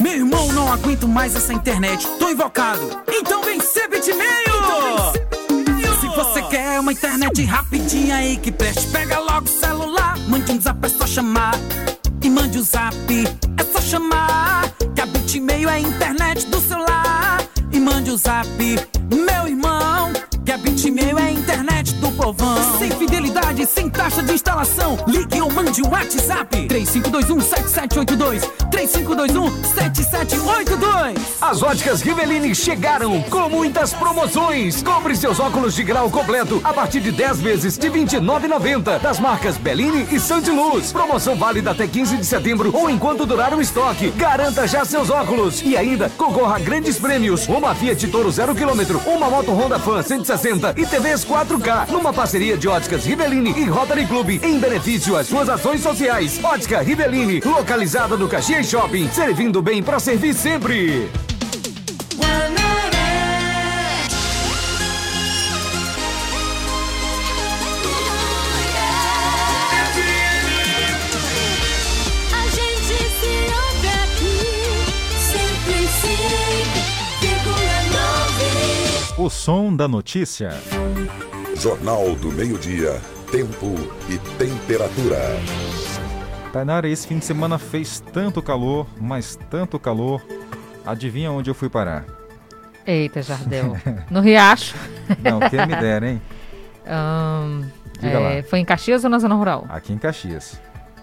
[0.00, 2.06] Meu irmão, não aguento mais essa internet.
[2.18, 2.80] Tô invocado.
[3.08, 4.20] Então vem ser bitmail!
[5.48, 10.18] Então Se você quer uma internet rapidinha aí que preste, pega logo o celular.
[10.28, 11.52] Mande um zap, é só chamar
[12.22, 12.94] e mande o um zap.
[13.56, 17.42] É só chamar que a Bitmail é a internet do celular.
[17.72, 18.48] E mande o um zap,
[19.10, 20.12] meu irmão.
[20.50, 22.56] Que a Bitmail é a internet do povão.
[22.76, 24.98] Sem fidelidade, sem taxa de instalação.
[25.06, 26.66] Ligue ou mande o WhatsApp.
[26.66, 28.50] 3521-7782.
[28.72, 31.20] 3521-7782.
[31.40, 34.82] As óticas Riveline chegaram com muitas promoções.
[34.82, 38.98] Compre seus óculos de grau completo a partir de 10 vezes de R$ 29,90.
[38.98, 40.90] Das marcas Bellini e Santiluz.
[40.90, 44.10] Promoção válida até 15 de setembro ou enquanto durar o estoque.
[44.16, 45.62] Garanta já seus óculos.
[45.62, 47.46] E ainda concorra a grandes prêmios.
[47.46, 50.39] Uma Fiat Toro 0 km, uma moto Honda Fan 160
[50.76, 51.90] e TVs 4K.
[51.90, 56.42] Numa parceria de óticas Riveline e Rotary Club, em benefício às suas ações sociais.
[56.42, 61.29] Ótica Rivelini, localizada no Caxias Shopping, servindo bem para servir sempre.
[79.40, 80.50] Som da notícia.
[81.56, 83.00] Jornal do Meio-Dia.
[83.32, 83.74] Tempo
[84.10, 85.18] e temperatura.
[86.52, 90.22] Tainara, esse fim de semana fez tanto calor, mas tanto calor.
[90.84, 92.04] Adivinha onde eu fui parar?
[92.86, 93.78] Eita, Jardel.
[94.10, 94.76] No Riacho.
[95.22, 96.20] Não, quem me dera, hein?
[97.98, 98.42] Diga é, lá.
[98.42, 99.64] Foi em Caxias ou na zona rural?
[99.70, 100.60] Aqui em Caxias.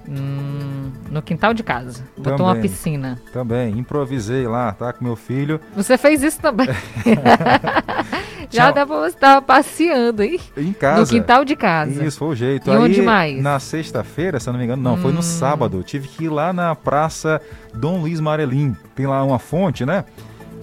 [0.10, 2.04] Hum, no quintal de casa.
[2.18, 2.70] Botou uma Também.
[2.70, 3.20] piscina.
[3.34, 4.94] Também, improvisei lá, tá?
[4.94, 5.60] Com meu filho.
[5.76, 6.68] Você fez isso também.
[8.50, 10.40] Já dá pra você estar passeando, hein?
[10.56, 11.02] Em casa.
[11.02, 12.04] No quintal de casa.
[12.06, 12.70] Isso, foi o jeito.
[12.70, 13.42] E Aí, onde mais?
[13.42, 15.16] Na sexta-feira, se eu não me engano, não, foi Hum.
[15.16, 15.84] no sábado.
[15.84, 17.42] Tive que ir lá na Praça
[17.74, 18.76] Dom Luiz Marelim.
[18.96, 20.06] Tem lá uma fonte, né?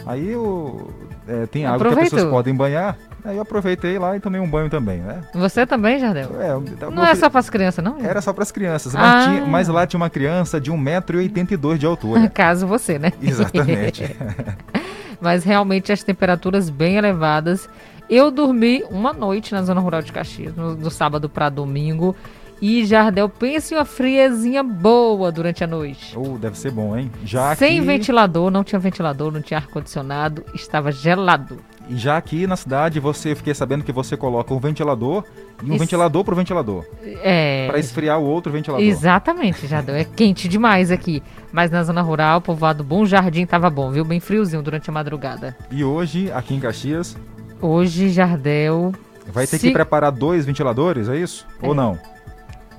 [0.06, 0.90] Aí eu.
[1.28, 2.16] é, tem água que as Aproveitou.
[2.18, 2.96] pessoas podem banhar.
[3.24, 5.22] Aí eu aproveitei lá e tomei um banho também, né?
[5.34, 6.28] Você também, Jardel?
[6.40, 7.96] É, Não é só pras crianças, não?
[8.04, 9.28] Era só para as crianças, mas, Ah.
[9.30, 12.28] tinha- mas lá tinha uma criança de 1,82m de altura.
[12.34, 13.12] Caso você, né?
[13.22, 14.04] Exatamente.
[15.20, 17.66] Mas realmente as temperaturas bem elevadas.
[18.10, 22.14] Eu dormi uma noite na zona rural de Caxias, no, do sábado para domingo.
[22.66, 26.16] E Jardel, pense em uma friezinha boa durante a noite.
[26.16, 27.12] Oh, deve ser bom, hein?
[27.22, 31.58] Já Sem aqui, ventilador, não tinha ventilador, não tinha ar-condicionado, estava gelado.
[31.90, 35.24] E já aqui na cidade, você eu fiquei sabendo que você coloca um ventilador
[35.62, 35.78] e um Isso.
[35.80, 36.86] ventilador pro ventilador.
[37.22, 37.66] É.
[37.68, 38.82] Para esfriar o outro ventilador.
[38.86, 39.96] Exatamente, Jardel.
[39.96, 41.22] É quente demais aqui.
[41.52, 44.06] Mas na zona rural, povoado Bom Jardim, tava bom, viu?
[44.06, 45.54] Bem friozinho durante a madrugada.
[45.70, 47.14] E hoje, aqui em Caxias,
[47.60, 48.92] Hoje, Jardel.
[49.26, 51.46] vai ter se- que preparar dois ventiladores, é isso?
[51.60, 51.98] Ou não?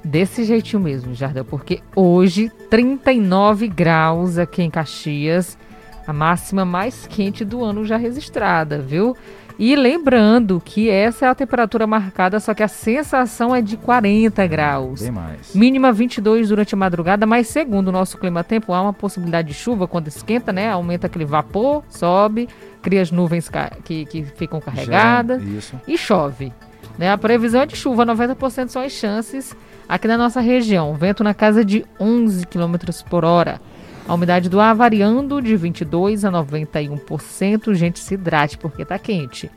[0.05, 5.57] Desse jeitinho mesmo, Jardel, porque hoje 39 graus aqui em Caxias,
[6.05, 9.17] a máxima mais quente do ano já registrada, viu?
[9.57, 14.45] E lembrando que essa é a temperatura marcada, só que a sensação é de 40
[14.45, 15.01] graus.
[15.01, 15.55] Bem mais.
[15.55, 19.87] Mínima 22 durante a madrugada, mas segundo o nosso clima-tempo, há uma possibilidade de chuva
[19.87, 20.69] quando esquenta, né?
[20.69, 22.47] Aumenta aquele vapor, sobe,
[22.83, 23.49] cria as nuvens
[23.83, 25.81] que, que ficam carregadas Já, isso.
[25.87, 26.53] e chove.
[26.95, 27.11] Né?
[27.11, 29.55] A previsão é de chuva, 90% são as chances
[29.87, 30.93] aqui na nossa região.
[30.95, 32.75] Vento na casa de 11 km
[33.09, 33.61] por hora.
[34.07, 37.73] A umidade do ar variando de 22% a 91%.
[37.73, 39.49] Gente, se hidrate porque tá quente.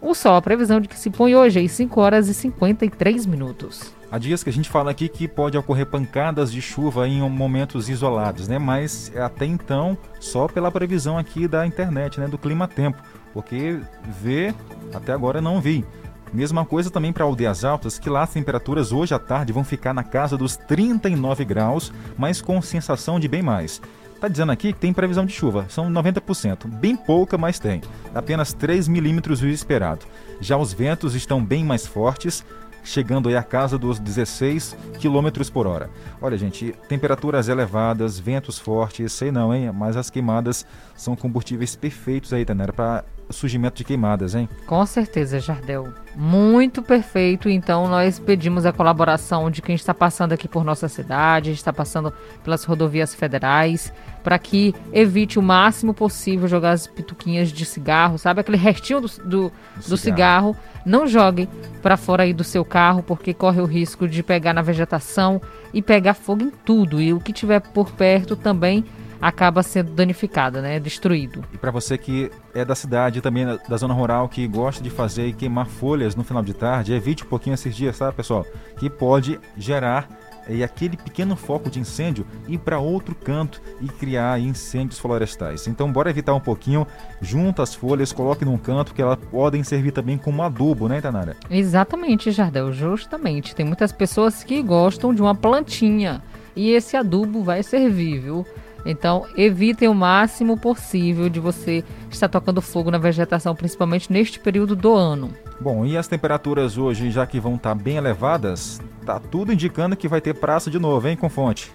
[0.00, 3.94] O sol, a previsão de que se põe hoje às 5 horas e 53 minutos.
[4.10, 7.88] Há dias que a gente fala aqui que pode ocorrer pancadas de chuva em momentos
[7.88, 8.58] isolados, né?
[8.58, 12.26] Mas até então, só pela previsão aqui da internet, né?
[12.26, 13.00] Do clima-tempo.
[13.32, 13.78] Porque
[14.20, 14.54] ver,
[14.92, 15.84] até agora não vi.
[16.32, 19.92] Mesma coisa também para Aldeias Altas, que lá as temperaturas hoje à tarde vão ficar
[19.92, 23.80] na casa dos 39 graus, mas com sensação de bem mais.
[24.20, 27.80] Tá dizendo aqui que tem previsão de chuva, são 90%, bem pouca, mas tem.
[28.14, 30.04] Apenas 3 milímetros o esperado.
[30.40, 32.44] Já os ventos estão bem mais fortes,
[32.84, 35.90] chegando aí a casa dos 16 km por hora.
[36.20, 39.72] Olha, gente, temperaturas elevadas, ventos fortes, sei não, hein?
[39.72, 44.48] Mas as queimadas são combustíveis perfeitos aí, Tanera, para surgimento de queimadas, hein?
[44.66, 45.88] Com certeza, Jardel.
[46.16, 47.48] Muito perfeito.
[47.48, 52.12] Então, nós pedimos a colaboração de quem está passando aqui por nossa cidade, está passando
[52.42, 58.40] pelas rodovias federais, para que evite o máximo possível jogar as pituquinhas de cigarro, sabe?
[58.40, 59.52] Aquele restinho do, do,
[59.86, 60.56] do cigarro.
[60.84, 61.48] Não jogue
[61.82, 65.40] para fora aí do seu carro, porque corre o risco de pegar na vegetação
[65.72, 67.00] e pegar fogo em tudo.
[67.00, 68.84] E o que tiver por perto também
[69.20, 70.78] acaba sendo danificado, né?
[70.80, 71.44] Destruído.
[71.52, 75.26] E para você que é da cidade também da- zona rural que gosta de fazer
[75.26, 78.46] e queimar folhas no final de tarde, evite um pouquinho esses dias, tá, pessoal?
[78.78, 80.08] Que pode gerar
[80.48, 85.66] eh, aquele pequeno foco de incêndio ir para outro canto e criar incêndios florestais.
[85.68, 86.86] Então, bora evitar um pouquinho,
[87.20, 91.36] junta as folhas, coloque num canto que elas podem servir também como adubo, né, Tanara?
[91.50, 93.54] Exatamente, Jardel, justamente.
[93.54, 96.22] Tem muitas pessoas que gostam de uma plantinha
[96.56, 98.46] e esse adubo vai servir, viu?
[98.84, 104.74] Então, evitem o máximo possível de você estar tocando fogo na vegetação, principalmente neste período
[104.74, 105.30] do ano.
[105.60, 110.08] Bom, e as temperaturas hoje, já que vão estar bem elevadas, tá tudo indicando que
[110.08, 111.70] vai ter praça de novo, hein, com fonte.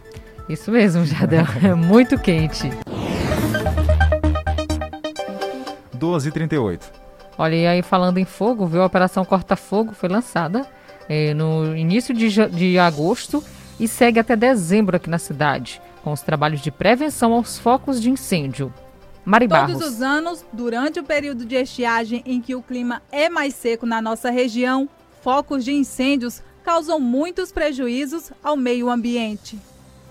[0.50, 2.72] Isso mesmo, Jardel, é muito quente.
[5.98, 6.82] 12h38.
[7.38, 8.82] Olha, e aí falando em fogo, viu?
[8.82, 10.66] A Operação Corta Fogo foi lançada
[11.10, 13.44] eh, no início de, de agosto
[13.80, 18.12] e segue até dezembro aqui na cidade, com os trabalhos de prevenção aos focos de
[18.12, 18.72] incêndio.
[19.26, 23.56] Mari Todos os anos, durante o período de estiagem em que o clima é mais
[23.56, 24.88] seco na nossa região,
[25.24, 29.58] focos de incêndios causam muitos prejuízos ao meio ambiente.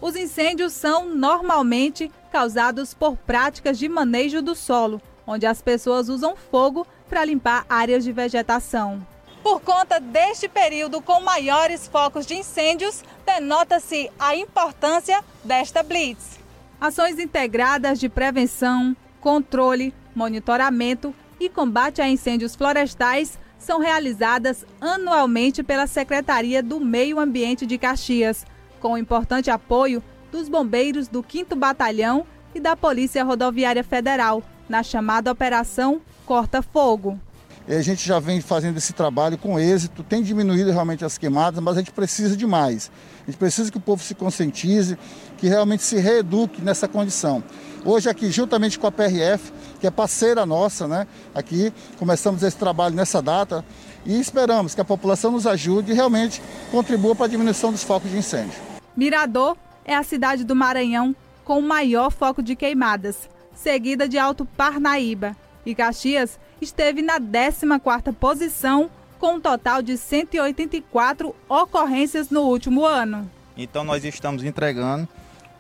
[0.01, 6.35] Os incêndios são normalmente causados por práticas de manejo do solo, onde as pessoas usam
[6.35, 9.07] fogo para limpar áreas de vegetação.
[9.45, 16.39] Por conta deste período com maiores focos de incêndios, denota-se a importância desta blitz.
[16.81, 25.87] Ações integradas de prevenção, controle, monitoramento e combate a incêndios florestais são realizadas anualmente pela
[25.87, 28.47] Secretaria do Meio Ambiente de Caxias,
[28.81, 34.83] com o importante apoio dos bombeiros do 5 Batalhão e da Polícia Rodoviária Federal, na
[34.83, 37.21] chamada Operação Corta Fogo.
[37.67, 41.77] A gente já vem fazendo esse trabalho com êxito, tem diminuído realmente as queimadas, mas
[41.77, 42.91] a gente precisa de mais.
[43.23, 44.99] A gente precisa que o povo se conscientize,
[45.39, 47.43] que realmente se reeduque nessa condição.
[47.83, 49.51] Hoje aqui, juntamente com a PRF,
[49.81, 51.07] que é parceira nossa, né?
[51.35, 53.65] Aqui começamos esse trabalho nessa data
[54.05, 58.11] e esperamos que a população nos ajude e realmente contribua para a diminuição dos focos
[58.11, 58.61] de incêndio.
[58.95, 59.57] Mirador
[59.87, 65.35] é a cidade do Maranhão com o maior foco de queimadas, seguida de Alto Parnaíba.
[65.67, 73.31] E Caxias esteve na 14ª posição com um total de 184 ocorrências no último ano.
[73.57, 75.09] Então nós estamos entregando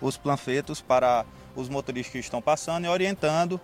[0.00, 1.24] os panfletos para
[1.56, 3.60] os motoristas que estão passando e orientando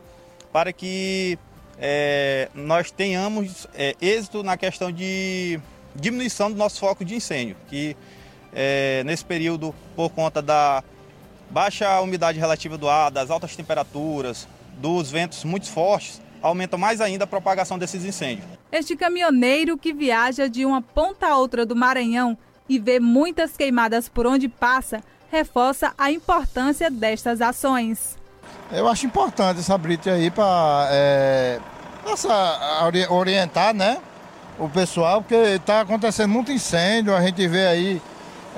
[0.53, 1.39] para que
[1.79, 5.61] é, nós tenhamos é, êxito na questão de
[5.95, 7.97] diminuição do nosso foco de incêndio, que
[8.53, 10.85] é, nesse período, por conta da
[11.51, 14.47] baixa umidade relativa do ar, das altas temperaturas,
[14.79, 18.47] dos ventos muito fortes, aumenta mais ainda a propagação desses incêndios.
[18.73, 22.37] Este caminhoneiro que viaja de uma ponta a outra do Maranhão
[22.69, 28.17] e vê muitas queimadas por onde passa, reforça a importância destas ações.
[28.71, 31.61] Eu acho importante essa brita aí para é,
[33.09, 33.99] orientar né,
[34.59, 38.03] o pessoal, porque está acontecendo muito incêndio, a gente vê aí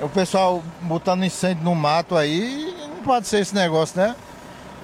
[0.01, 4.15] o pessoal botando incêndio no mato aí, não pode ser esse negócio, né?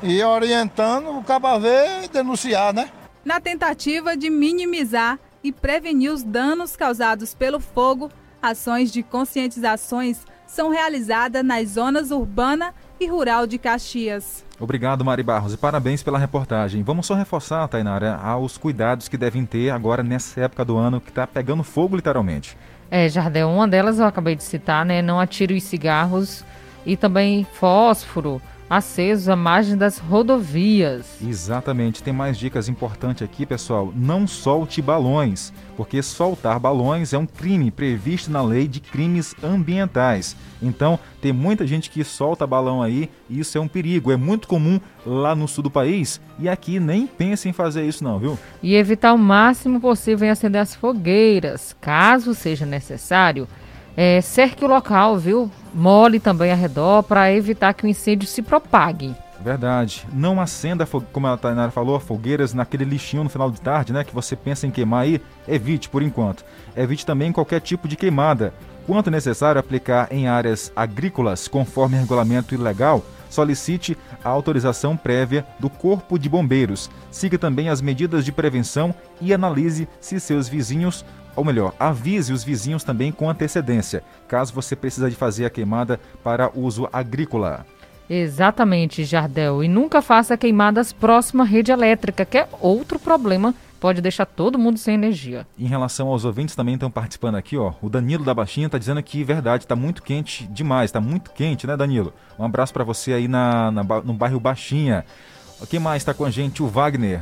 [0.02, 2.90] E orientando o cabo ver e denunciar, né?
[3.24, 8.10] Na tentativa de minimizar e prevenir os danos causados pelo fogo,
[8.42, 14.44] ações de conscientizações são realizadas nas zonas urbana e rural de Caxias.
[14.60, 16.82] Obrigado, Mari Barros, e parabéns pela reportagem.
[16.84, 21.10] Vamos só reforçar, Tainara, aos cuidados que devem ter agora nessa época do ano que
[21.10, 22.58] está pegando fogo literalmente.
[22.92, 25.02] É, Jardel, uma delas eu acabei de citar, né?
[25.02, 26.44] Não atire os cigarros
[26.86, 31.18] e também fósforo acesos à margem das rodovias.
[31.22, 32.04] Exatamente.
[32.04, 33.92] Tem mais dicas importantes aqui, pessoal.
[33.96, 40.36] Não solte balões, porque soltar balões é um crime previsto na lei de crimes ambientais.
[40.62, 44.12] Então, tem muita gente que solta balão aí e isso é um perigo.
[44.12, 48.04] É muito comum lá no sul do país e aqui nem pense em fazer isso
[48.04, 48.38] não, viu?
[48.62, 53.48] E evitar o máximo possível em acender as fogueiras, caso seja necessário.
[54.02, 55.52] É, cerque o local, viu?
[55.74, 59.14] Mole também ao redor para evitar que o incêndio se propague.
[59.42, 60.08] Verdade.
[60.14, 64.06] Não acenda, como a Tainara falou, fogueiras naquele lixinho no final de tarde, né?
[64.06, 65.22] Que você pensa em queimar aí.
[65.46, 66.46] Evite por enquanto.
[66.78, 68.54] Evite também qualquer tipo de queimada.
[68.88, 76.18] Quanto necessário aplicar em áreas agrícolas, conforme regulamento ilegal, solicite a autorização prévia do Corpo
[76.18, 76.90] de Bombeiros.
[77.12, 81.04] Siga também as medidas de prevenção e analise se seus vizinhos
[81.40, 85.98] ou melhor, avise os vizinhos também com antecedência, caso você precise de fazer a queimada
[86.22, 87.66] para uso agrícola.
[88.10, 89.64] Exatamente, Jardel.
[89.64, 94.60] E nunca faça queimadas próxima à rede elétrica, que é outro problema pode deixar todo
[94.60, 95.48] mundo sem energia.
[95.58, 97.72] Em relação aos ouvintes também estão participando aqui, ó.
[97.82, 101.66] O Danilo da Baixinha está dizendo que verdade, está muito quente demais, está muito quente,
[101.66, 102.14] né, Danilo?
[102.38, 105.06] Um abraço para você aí na, na, no bairro Baixinha.
[105.68, 106.64] Quem mais está com a gente?
[106.64, 107.22] O Wagner.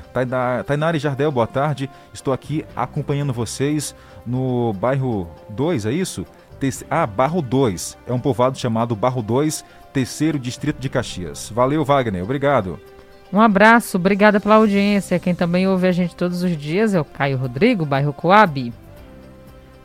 [0.66, 1.90] Tainara e Jardel, boa tarde.
[2.14, 6.26] Estou aqui acompanhando vocês no bairro 2, é isso?
[6.90, 7.98] Ah, Barro 2.
[8.08, 11.52] É um povoado chamado Barro 2, terceiro distrito de Caxias.
[11.54, 12.24] Valeu, Wagner.
[12.24, 12.80] Obrigado.
[13.32, 15.20] Um abraço, obrigada pela audiência.
[15.20, 18.74] Quem também ouve a gente todos os dias é o Caio Rodrigo, bairro Coab.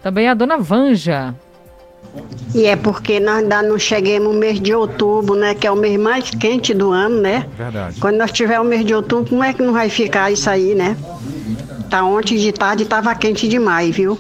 [0.03, 1.35] Também a dona Vanja.
[2.55, 5.55] E é porque nós ainda não chegamos no mês de outubro, né?
[5.55, 7.47] Que é o mês mais quente do ano, né?
[7.57, 7.99] Verdade.
[7.99, 10.75] Quando nós tiver o mês de outubro, como é que não vai ficar isso aí,
[10.75, 10.97] né?
[11.89, 14.19] Tá ontem de tarde tava quente demais, viu?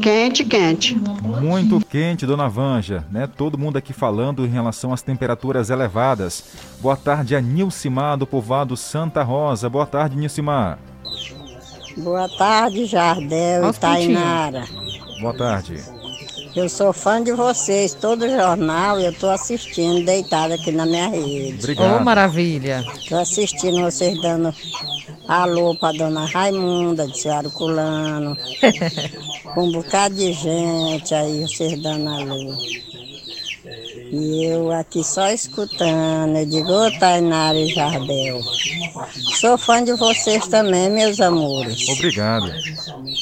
[0.00, 0.94] Quente, quente.
[0.94, 3.26] Muito quente, dona Vanja, né?
[3.26, 6.44] Todo mundo aqui falando em relação às temperaturas elevadas.
[6.80, 9.68] Boa tarde a Nilcimar do povoado Santa Rosa.
[9.68, 10.78] Boa tarde, Nilcimar.
[11.96, 14.64] Boa tarde, Jardel e Tainara.
[15.20, 15.82] Boa tarde.
[16.56, 21.58] Eu sou fã de vocês, todo jornal eu tô assistindo, deitada aqui na minha rede.
[21.58, 22.00] Obrigado.
[22.00, 22.84] Oh, maravilha.
[23.08, 24.54] Tô assistindo vocês dando
[25.28, 28.36] alô pra dona Raimunda de Cearuculano.
[29.54, 32.88] com um bocado de gente aí, vocês dando a luz.
[34.10, 38.40] E eu aqui só escutando, eu digo, ô Tainara e Jardel,
[39.38, 41.88] sou fã de vocês também, meus amores.
[41.90, 42.50] Obrigado.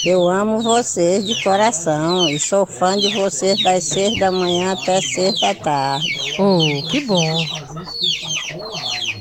[0.05, 5.01] Eu amo vocês de coração e sou fã de vocês das seis da manhã até
[5.01, 6.07] seis da tarde.
[6.39, 7.37] Oh, que bom.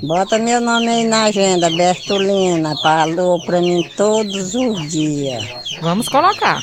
[0.04, 5.44] Bota meu nome aí na agenda, Bertolina, falou pra mim todos os dias.
[5.82, 6.62] Vamos colocar.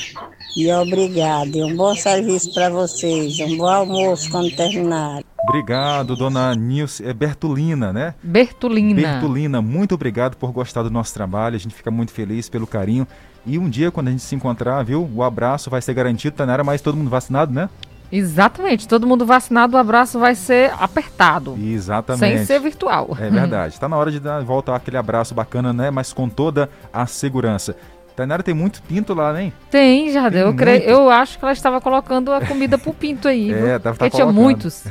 [0.55, 5.23] E obrigado, e um bom serviço para vocês, um bom almoço quando terminar.
[5.47, 8.13] Obrigado, dona Nilce, é Bertolina, né?
[8.21, 9.01] Bertolina.
[9.01, 11.55] Bertolina, muito obrigado por gostar do nosso trabalho.
[11.55, 13.05] A gente fica muito feliz pelo carinho.
[13.45, 15.09] E um dia, quando a gente se encontrar, viu?
[15.13, 17.67] O abraço vai ser garantido, Tanara, mas todo mundo vacinado, né?
[18.09, 18.87] Exatamente.
[18.87, 21.57] Todo mundo vacinado, o abraço vai ser apertado.
[21.59, 22.37] Exatamente.
[22.37, 23.17] Sem ser virtual.
[23.19, 23.73] É verdade.
[23.73, 25.89] Está na hora de dar volta aquele abraço bacana, né?
[25.89, 27.75] Mas com toda a segurança.
[28.15, 29.51] Tainara tem muito pinto lá, né?
[29.71, 30.53] Tem, Jardel.
[30.55, 30.89] Tem Eu, muito.
[30.89, 33.51] eu acho que ela estava colocando a comida pro pinto aí.
[33.53, 33.75] É, viu?
[33.77, 34.41] estar Porque tinha colocando.
[34.43, 34.83] muitos.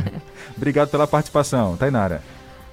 [0.56, 2.20] Obrigado pela participação, Tainara.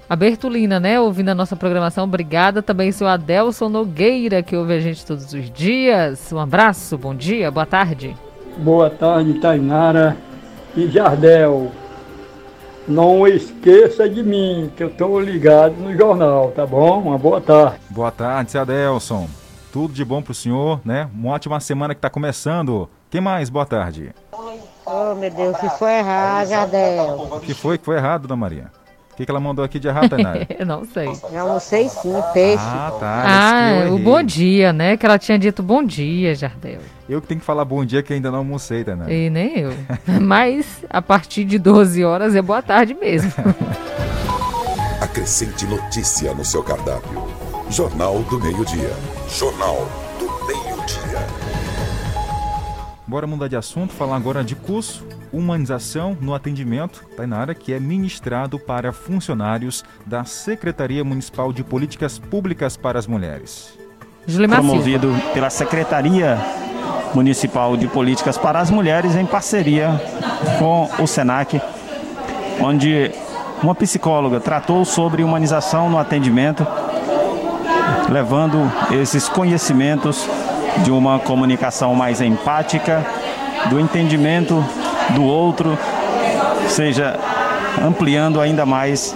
[0.08, 2.60] A Bertolina, né, ouvindo a nossa programação, obrigada.
[2.62, 6.30] Também seu Adelson Nogueira, que ouve a gente todos os dias.
[6.32, 8.14] Um abraço, bom dia, boa tarde.
[8.58, 10.16] Boa tarde, Tainara
[10.76, 11.70] e Jardel.
[12.86, 17.00] Não esqueça de mim, que eu estou ligado no jornal, tá bom?
[17.00, 17.76] Uma boa tarde.
[17.88, 19.28] Boa tarde, seu Adelson.
[19.72, 21.08] Tudo de bom pro senhor, né?
[21.14, 22.90] Uma ótima semana que tá começando.
[23.10, 23.48] Quem mais?
[23.48, 24.14] Boa tarde.
[24.84, 27.28] Oh, meu Deus, se foi errado, Jardel.
[27.32, 28.70] O que foi que foi errado, dona Maria?
[29.12, 30.46] O que, que ela mandou aqui de errado, Tainara?
[30.58, 31.08] Eu não sei.
[31.32, 32.62] Eu almocei sim, peixe.
[32.62, 33.24] Ah, tá.
[33.26, 34.98] Ah, que o bom dia, né?
[34.98, 36.80] Que ela tinha dito bom dia, Jardel.
[37.08, 39.10] Eu que tenho que falar bom dia que ainda não almocei, Tainara.
[39.10, 39.72] E nem eu.
[40.20, 43.32] Mas a partir de 12 horas é boa tarde mesmo.
[45.00, 47.26] Acrescente notícia no seu cardápio.
[47.70, 49.21] Jornal do Meio-Dia.
[49.32, 51.26] Jornal do Meio-Dia.
[53.06, 58.58] Bora mudar de assunto, falar agora de curso Humanização no Atendimento, Tainara, que é ministrado
[58.58, 63.78] para funcionários da Secretaria Municipal de Políticas Públicas para as Mulheres.
[64.26, 66.38] Julimar promovido pela Secretaria
[67.14, 69.98] Municipal de Políticas para as Mulheres em parceria
[70.58, 71.58] com o SENAC,
[72.60, 73.10] onde
[73.62, 76.66] uma psicóloga tratou sobre humanização no atendimento,
[78.12, 80.28] levando esses conhecimentos
[80.84, 83.04] de uma comunicação mais empática,
[83.70, 84.64] do entendimento
[85.10, 85.78] do outro,
[86.68, 87.18] seja
[87.84, 89.14] ampliando ainda mais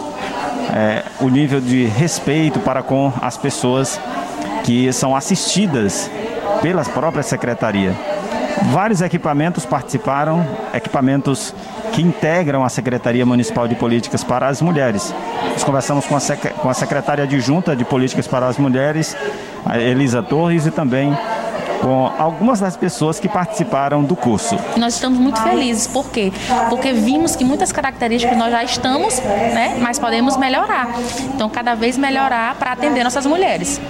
[0.75, 4.01] é, o nível de respeito para com as pessoas
[4.65, 6.11] que são assistidas
[6.63, 7.95] pela própria secretaria.
[8.65, 11.55] Vários equipamentos participaram, equipamentos
[11.93, 15.15] que integram a Secretaria Municipal de Políticas para as Mulheres.
[15.53, 19.17] Nós conversamos com a, sec com a secretária adjunta de Políticas para as Mulheres,
[19.65, 21.17] a Elisa Torres, e também
[21.81, 24.59] com algumas das pessoas que participaram do curso.
[24.77, 26.33] Nós estamos muito felizes, por quê?
[26.69, 30.89] Porque vimos que muitas características nós já estamos, né, mas podemos melhorar.
[31.35, 33.81] Então, cada vez melhorar para atender nossas mulheres.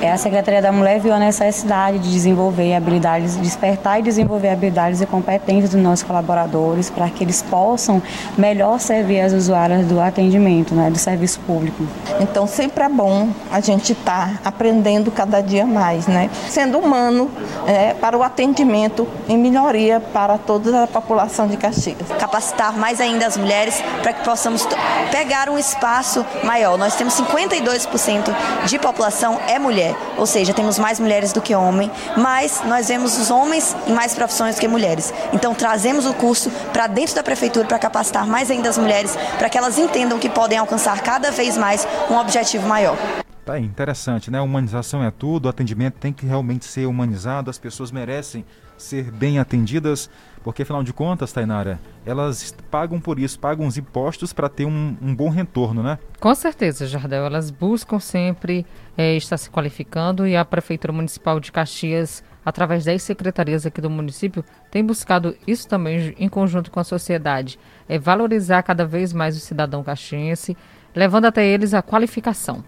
[0.00, 5.00] É, a Secretaria da Mulher viu a necessidade de desenvolver habilidades, despertar e desenvolver habilidades
[5.00, 8.02] e competências dos nossos colaboradores para que eles possam
[8.36, 11.84] melhor servir as usuárias do atendimento, né, do serviço público.
[12.20, 16.28] Então sempre é bom a gente estar aprendendo cada dia mais, né?
[16.48, 17.30] Sendo humano
[17.66, 21.96] é, para o atendimento em melhoria para toda a população de Caxias.
[22.18, 24.66] capacitar mais ainda as mulheres para que possamos
[25.10, 26.76] pegar um espaço maior.
[26.76, 28.34] Nós temos 52%
[28.66, 33.18] de população é mulher, ou seja, temos mais mulheres do que homem, mas nós vemos
[33.18, 35.12] os homens em mais profissões do que mulheres.
[35.32, 39.48] Então trazemos o curso para dentro da prefeitura para capacitar mais ainda as mulheres, para
[39.48, 42.96] que elas entendam que podem alcançar cada vez mais um objetivo maior.
[43.44, 44.40] Tá aí, interessante, né?
[44.40, 48.44] Humanização é tudo, o atendimento tem que realmente ser humanizado, as pessoas merecem
[48.78, 50.08] ser bem atendidas,
[50.44, 54.96] porque afinal de contas, Tainara, elas pagam por isso, pagam os impostos para ter um,
[55.02, 55.98] um bom retorno, né?
[56.20, 57.26] Com certeza, Jardel.
[57.26, 58.64] Elas buscam sempre
[58.96, 63.90] eh, estar se qualificando e a Prefeitura Municipal de Caxias, através das secretarias aqui do
[63.90, 67.58] município, tem buscado isso também em conjunto com a sociedade.
[67.88, 70.56] É valorizar cada vez mais o cidadão caxiense,
[70.94, 72.64] levando até eles a qualificação.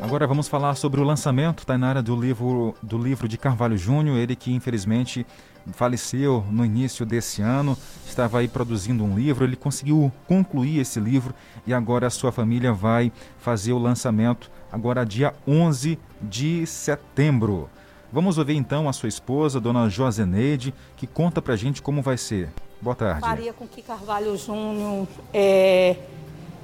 [0.00, 4.36] Agora vamos falar sobre o lançamento, Tainara, do livro, do livro de Carvalho Júnior, ele
[4.36, 5.26] que infelizmente
[5.72, 11.34] faleceu no início desse ano, estava aí produzindo um livro, ele conseguiu concluir esse livro
[11.66, 17.70] e agora a sua família vai fazer o lançamento agora dia 11 de setembro.
[18.12, 22.50] Vamos ouvir então a sua esposa, dona Joseneide, que conta pra gente como vai ser.
[22.82, 23.20] Boa tarde.
[23.20, 25.96] faria com que Carvalho Júnior é,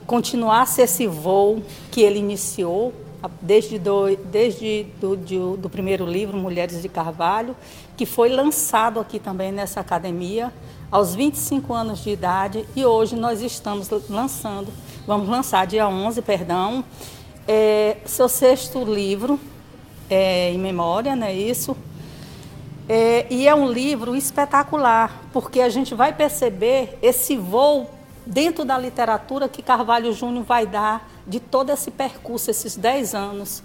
[0.08, 2.94] continuasse esse voo que ele iniciou
[3.42, 7.54] desde, do, desde do, do, do primeiro livro, Mulheres de Carvalho,
[7.94, 10.50] que foi lançado aqui também nessa academia
[10.90, 14.72] aos 25 anos de idade e hoje nós estamos lançando,
[15.06, 16.82] vamos lançar dia 11, perdão,
[17.46, 19.38] é, seu sexto livro
[20.08, 21.76] é, em memória, não é isso?
[22.88, 27.97] É, e é um livro espetacular, porque a gente vai perceber esse voo
[28.28, 33.62] dentro da literatura que Carvalho Júnior vai dar de todo esse percurso, esses 10 anos.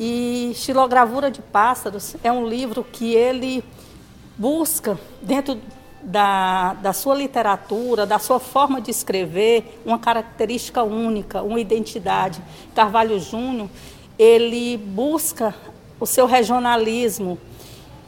[0.00, 3.62] E Xilogravura de Pássaros é um livro que ele
[4.36, 5.60] busca, dentro
[6.02, 12.42] da, da sua literatura, da sua forma de escrever, uma característica única, uma identidade.
[12.74, 13.70] Carvalho Júnior,
[14.18, 15.54] ele busca
[16.00, 17.38] o seu regionalismo,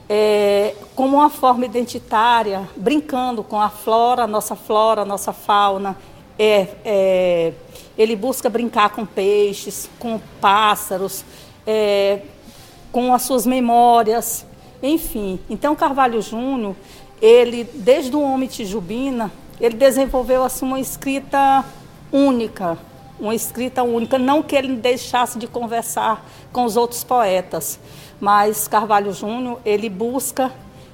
[0.08, 5.96] é, como uma forma identitária, brincando com a flora, nossa flora, nossa fauna.
[6.38, 7.52] É, é,
[7.96, 11.24] ele busca brincar com peixes, com pássaros,
[11.66, 12.20] é,
[12.92, 14.46] com as suas memórias,
[14.82, 15.40] enfim.
[15.48, 16.76] Então, Carvalho Júnior,
[17.20, 21.64] ele, desde o Homem Tijubina, ele desenvolveu assim, uma escrita
[22.12, 22.78] única,
[23.18, 24.18] uma escrita única.
[24.18, 27.80] Não que ele deixasse de conversar com os outros poetas,
[28.20, 30.52] mas Carvalho Júnior, ele busca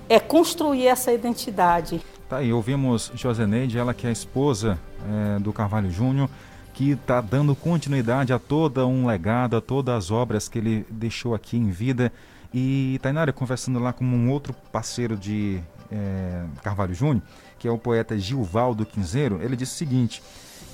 [0.08, 2.00] é construir essa identidade.
[2.28, 6.28] Tá aí, ouvimos Joseneide, ela que é a esposa é, do Carvalho Júnior,
[6.74, 11.34] que está dando continuidade a todo um legado, a todas as obras que ele deixou
[11.34, 12.12] aqui em vida.
[12.52, 15.60] E Tainara, conversando lá com um outro parceiro de
[15.90, 17.22] é, Carvalho Júnior,
[17.58, 20.22] que é o poeta Gilvaldo Quinzeiro, ele disse o seguinte,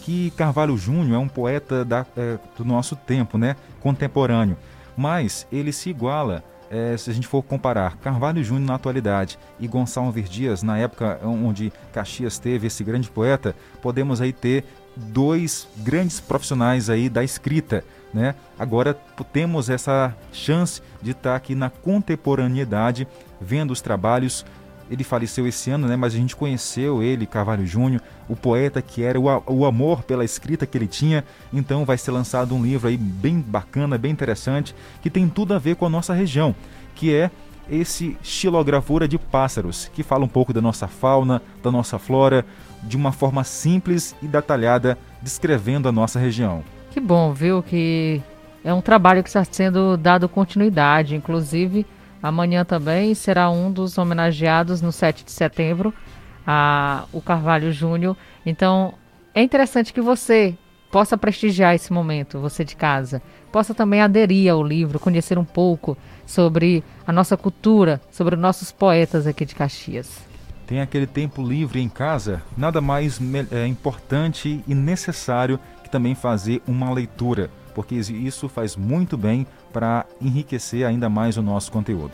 [0.03, 4.57] que Carvalho Júnior é um poeta da, é, do nosso tempo, né, contemporâneo
[4.99, 9.69] mas ele se iguala é, se a gente for comparar Carvalho Júnior na atualidade e
[9.69, 14.65] Gonçalves Dias na época onde Caxias teve esse grande poeta, podemos aí ter
[14.97, 18.35] dois grandes profissionais aí da escrita, né?
[18.59, 18.93] Agora
[19.33, 23.07] temos essa chance de estar aqui na contemporaneidade,
[23.41, 24.45] vendo os trabalhos
[24.91, 25.97] ele faleceu esse ano, né?
[25.97, 30.25] Mas a gente conheceu ele, Carvalho Júnior, o poeta que era, o, o amor pela
[30.25, 31.25] escrita que ele tinha.
[31.53, 35.59] Então vai ser lançado um livro aí bem bacana, bem interessante, que tem tudo a
[35.59, 36.55] ver com a nossa região,
[36.95, 37.31] que é
[37.71, 42.45] esse xilografura de pássaros, que fala um pouco da nossa fauna, da nossa flora,
[42.83, 46.63] de uma forma simples e detalhada, descrevendo a nossa região.
[46.91, 47.63] Que bom, viu?
[47.63, 48.23] Que
[48.65, 51.85] é um trabalho que está sendo dado continuidade, inclusive
[52.23, 55.95] Amanhã também será um dos homenageados no 7 de setembro,
[56.51, 58.17] a, o Carvalho Júnior.
[58.47, 58.95] Então,
[59.35, 60.57] é interessante que você
[60.91, 63.21] possa prestigiar esse momento, você de casa.
[63.53, 65.95] Possa também aderir ao livro, conhecer um pouco
[66.25, 70.27] sobre a nossa cultura, sobre os nossos poetas aqui de Caxias.
[70.67, 73.21] Tem aquele tempo livre em casa, nada mais
[73.51, 80.05] é, importante e necessário que também fazer uma leitura porque isso faz muito bem para
[80.21, 82.11] enriquecer ainda mais o nosso conteúdo.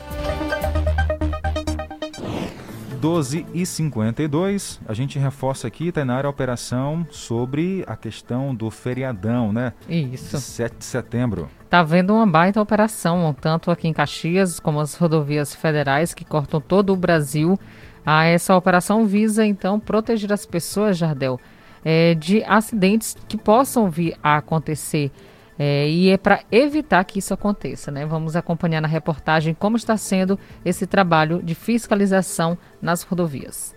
[3.04, 9.52] 12 e 52 a gente reforça aqui, Tainara, a operação sobre a questão do feriadão,
[9.52, 9.74] né?
[9.86, 10.38] Isso.
[10.38, 11.50] 7 de setembro.
[11.68, 16.62] Tá vendo uma baita operação, tanto aqui em Caxias como as rodovias federais que cortam
[16.62, 17.60] todo o Brasil.
[18.06, 21.38] Ah, essa operação visa, então, proteger as pessoas, Jardel,
[21.84, 25.12] é, de acidentes que possam vir a acontecer
[25.58, 28.04] é, e é para evitar que isso aconteça, né?
[28.04, 33.74] Vamos acompanhar na reportagem como está sendo esse trabalho de fiscalização nas rodovias.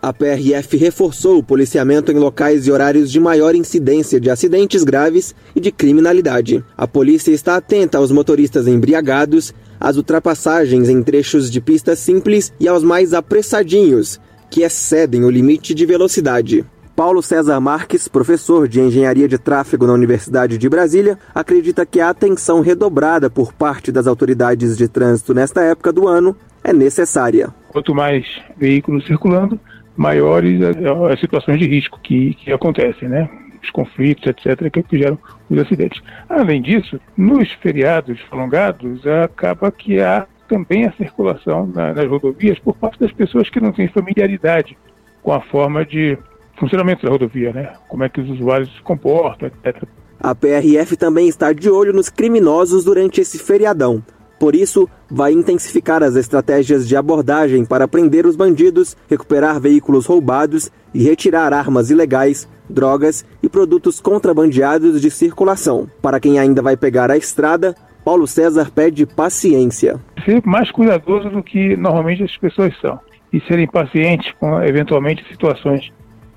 [0.00, 5.34] A PRF reforçou o policiamento em locais e horários de maior incidência de acidentes graves
[5.54, 6.62] e de criminalidade.
[6.76, 12.68] A polícia está atenta aos motoristas embriagados, às ultrapassagens em trechos de pista simples e
[12.68, 14.20] aos mais apressadinhos,
[14.50, 16.64] que excedem o limite de velocidade.
[16.96, 22.08] Paulo César Marques, professor de Engenharia de Tráfego na Universidade de Brasília, acredita que a
[22.08, 26.34] atenção redobrada por parte das autoridades de trânsito nesta época do ano
[26.64, 27.50] é necessária.
[27.68, 28.24] Quanto mais
[28.56, 29.60] veículos circulando,
[29.94, 30.58] maiores
[31.12, 33.28] as situações de risco que, que acontecem, né?
[33.62, 35.18] Os conflitos, etc., que geram
[35.50, 36.02] os acidentes.
[36.30, 42.98] Além disso, nos feriados prolongados, acaba que há também a circulação nas rodovias por parte
[42.98, 44.78] das pessoas que não têm familiaridade
[45.22, 46.16] com a forma de
[46.58, 47.74] funcionamento da rodovia, né?
[47.88, 49.84] Como é que os usuários se comportam, etc.
[50.20, 54.02] A PRF também está de olho nos criminosos durante esse feriadão.
[54.38, 60.70] Por isso, vai intensificar as estratégias de abordagem para prender os bandidos, recuperar veículos roubados
[60.92, 65.88] e retirar armas ilegais, drogas e produtos contrabandeados de circulação.
[66.02, 69.98] Para quem ainda vai pegar a estrada, Paulo César pede paciência.
[70.24, 73.00] Ser mais cuidadoso do que normalmente as pessoas são
[73.32, 75.90] e serem pacientes com eventualmente situações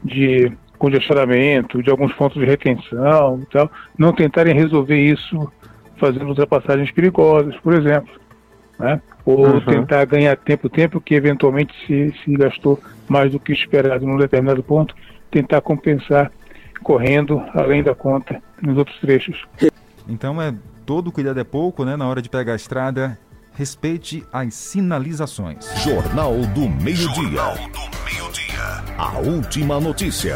[0.03, 5.51] de congestionamento, de alguns pontos de retenção e tal, não tentarem resolver isso
[5.97, 8.09] fazendo ultrapassagens perigosas, por exemplo.
[8.79, 9.01] Né?
[9.25, 9.61] Ou Uhum.
[9.61, 12.79] tentar ganhar tempo, tempo que eventualmente se, se gastou
[13.09, 14.95] mais do que esperado num determinado ponto,
[15.29, 16.31] tentar compensar
[16.81, 19.43] correndo além da conta nos outros trechos.
[20.07, 21.97] Então é todo cuidado é pouco, né?
[21.97, 23.19] Na hora de pegar a estrada,
[23.53, 25.69] respeite as sinalizações.
[25.83, 28.48] Jornal do Meio-Dia.
[28.97, 30.35] A última notícia.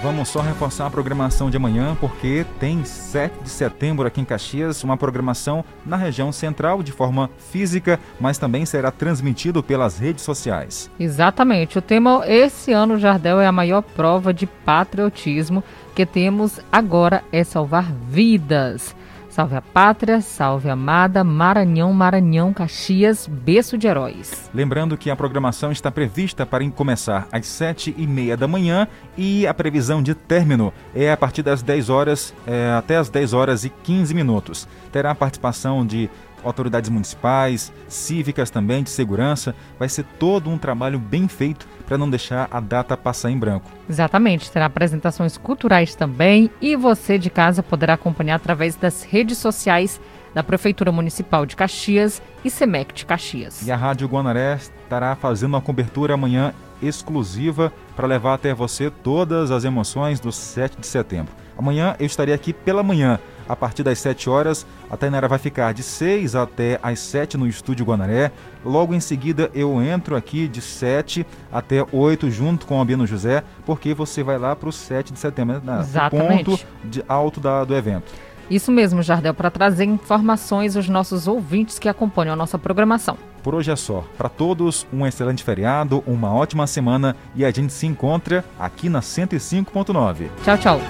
[0.00, 4.84] Vamos só reforçar a programação de amanhã, porque tem 7 de setembro aqui em Caxias,
[4.84, 10.88] uma programação na região central de forma física, mas também será transmitido pelas redes sociais.
[11.00, 11.78] Exatamente.
[11.78, 15.64] O tema esse ano, Jardel, é a maior prova de patriotismo
[15.96, 18.94] que temos agora é salvar vidas.
[19.38, 24.50] Salve a pátria, salve a amada, Maranhão, Maranhão, Caxias, berço de heróis.
[24.52, 29.46] Lembrando que a programação está prevista para começar às 7 e meia da manhã e
[29.46, 33.64] a previsão de término é a partir das 10 horas é, até as 10 horas
[33.64, 34.66] e 15 minutos.
[34.90, 36.10] Terá a participação de
[36.48, 39.54] autoridades municipais, cívicas também, de segurança.
[39.78, 43.70] Vai ser todo um trabalho bem feito para não deixar a data passar em branco.
[43.88, 50.00] Exatamente, terá apresentações culturais também e você de casa poderá acompanhar através das redes sociais
[50.34, 53.66] da Prefeitura Municipal de Caxias e SEMEC de Caxias.
[53.66, 59.50] E a Rádio Guanaré estará fazendo uma cobertura amanhã exclusiva para levar até você todas
[59.50, 61.32] as emoções do 7 de setembro.
[61.56, 63.18] Amanhã eu estarei aqui pela manhã,
[63.48, 64.66] a partir das 7 horas.
[64.90, 68.30] A Tainara vai ficar de 6 até as 7 no Estúdio Guanaré.
[68.64, 73.42] Logo em seguida eu entro aqui de 7 até 8 junto com o Albino José,
[73.64, 75.80] porque você vai lá para o 7 de setembro, né?
[75.80, 76.44] Exatamente.
[76.44, 78.12] ponto de alto da, do evento.
[78.50, 83.18] Isso mesmo, Jardel, para trazer informações aos nossos ouvintes que acompanham a nossa programação.
[83.42, 84.04] Por hoje é só.
[84.16, 89.00] Para todos, um excelente feriado, uma ótima semana e a gente se encontra aqui na
[89.00, 90.28] 105.9.
[90.44, 90.80] Tchau, tchau.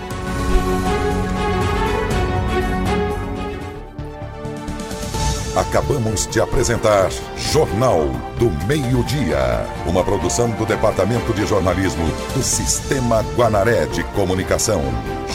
[5.59, 8.07] Acabamos de apresentar Jornal
[8.39, 14.81] do Meio-Dia, uma produção do Departamento de Jornalismo do Sistema Guanaré de Comunicação.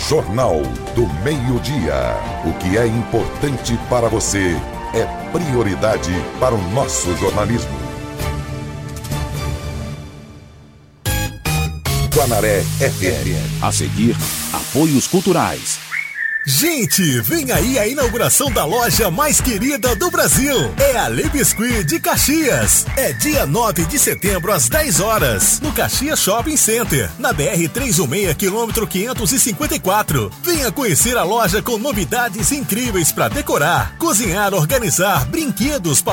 [0.08, 0.62] Jornal
[0.96, 2.16] do Meio-Dia.
[2.46, 4.56] O que é importante para você
[4.94, 5.04] é
[5.34, 7.78] prioridade para o nosso jornalismo.
[12.16, 13.62] Guanaré FM.
[13.62, 14.16] A seguir,
[14.54, 15.83] apoios culturais.
[16.46, 20.74] Gente, vem aí a inauguração da loja mais querida do Brasil.
[20.78, 22.86] É a Le Biscuit de Caxias.
[22.98, 28.34] É dia 9 de setembro às 10 horas, no Caxias Shopping Center, na BR 316,
[28.36, 30.30] quilômetro 554.
[30.44, 36.02] Venha conhecer a loja com novidades incríveis para decorar, cozinhar, organizar, brinquedos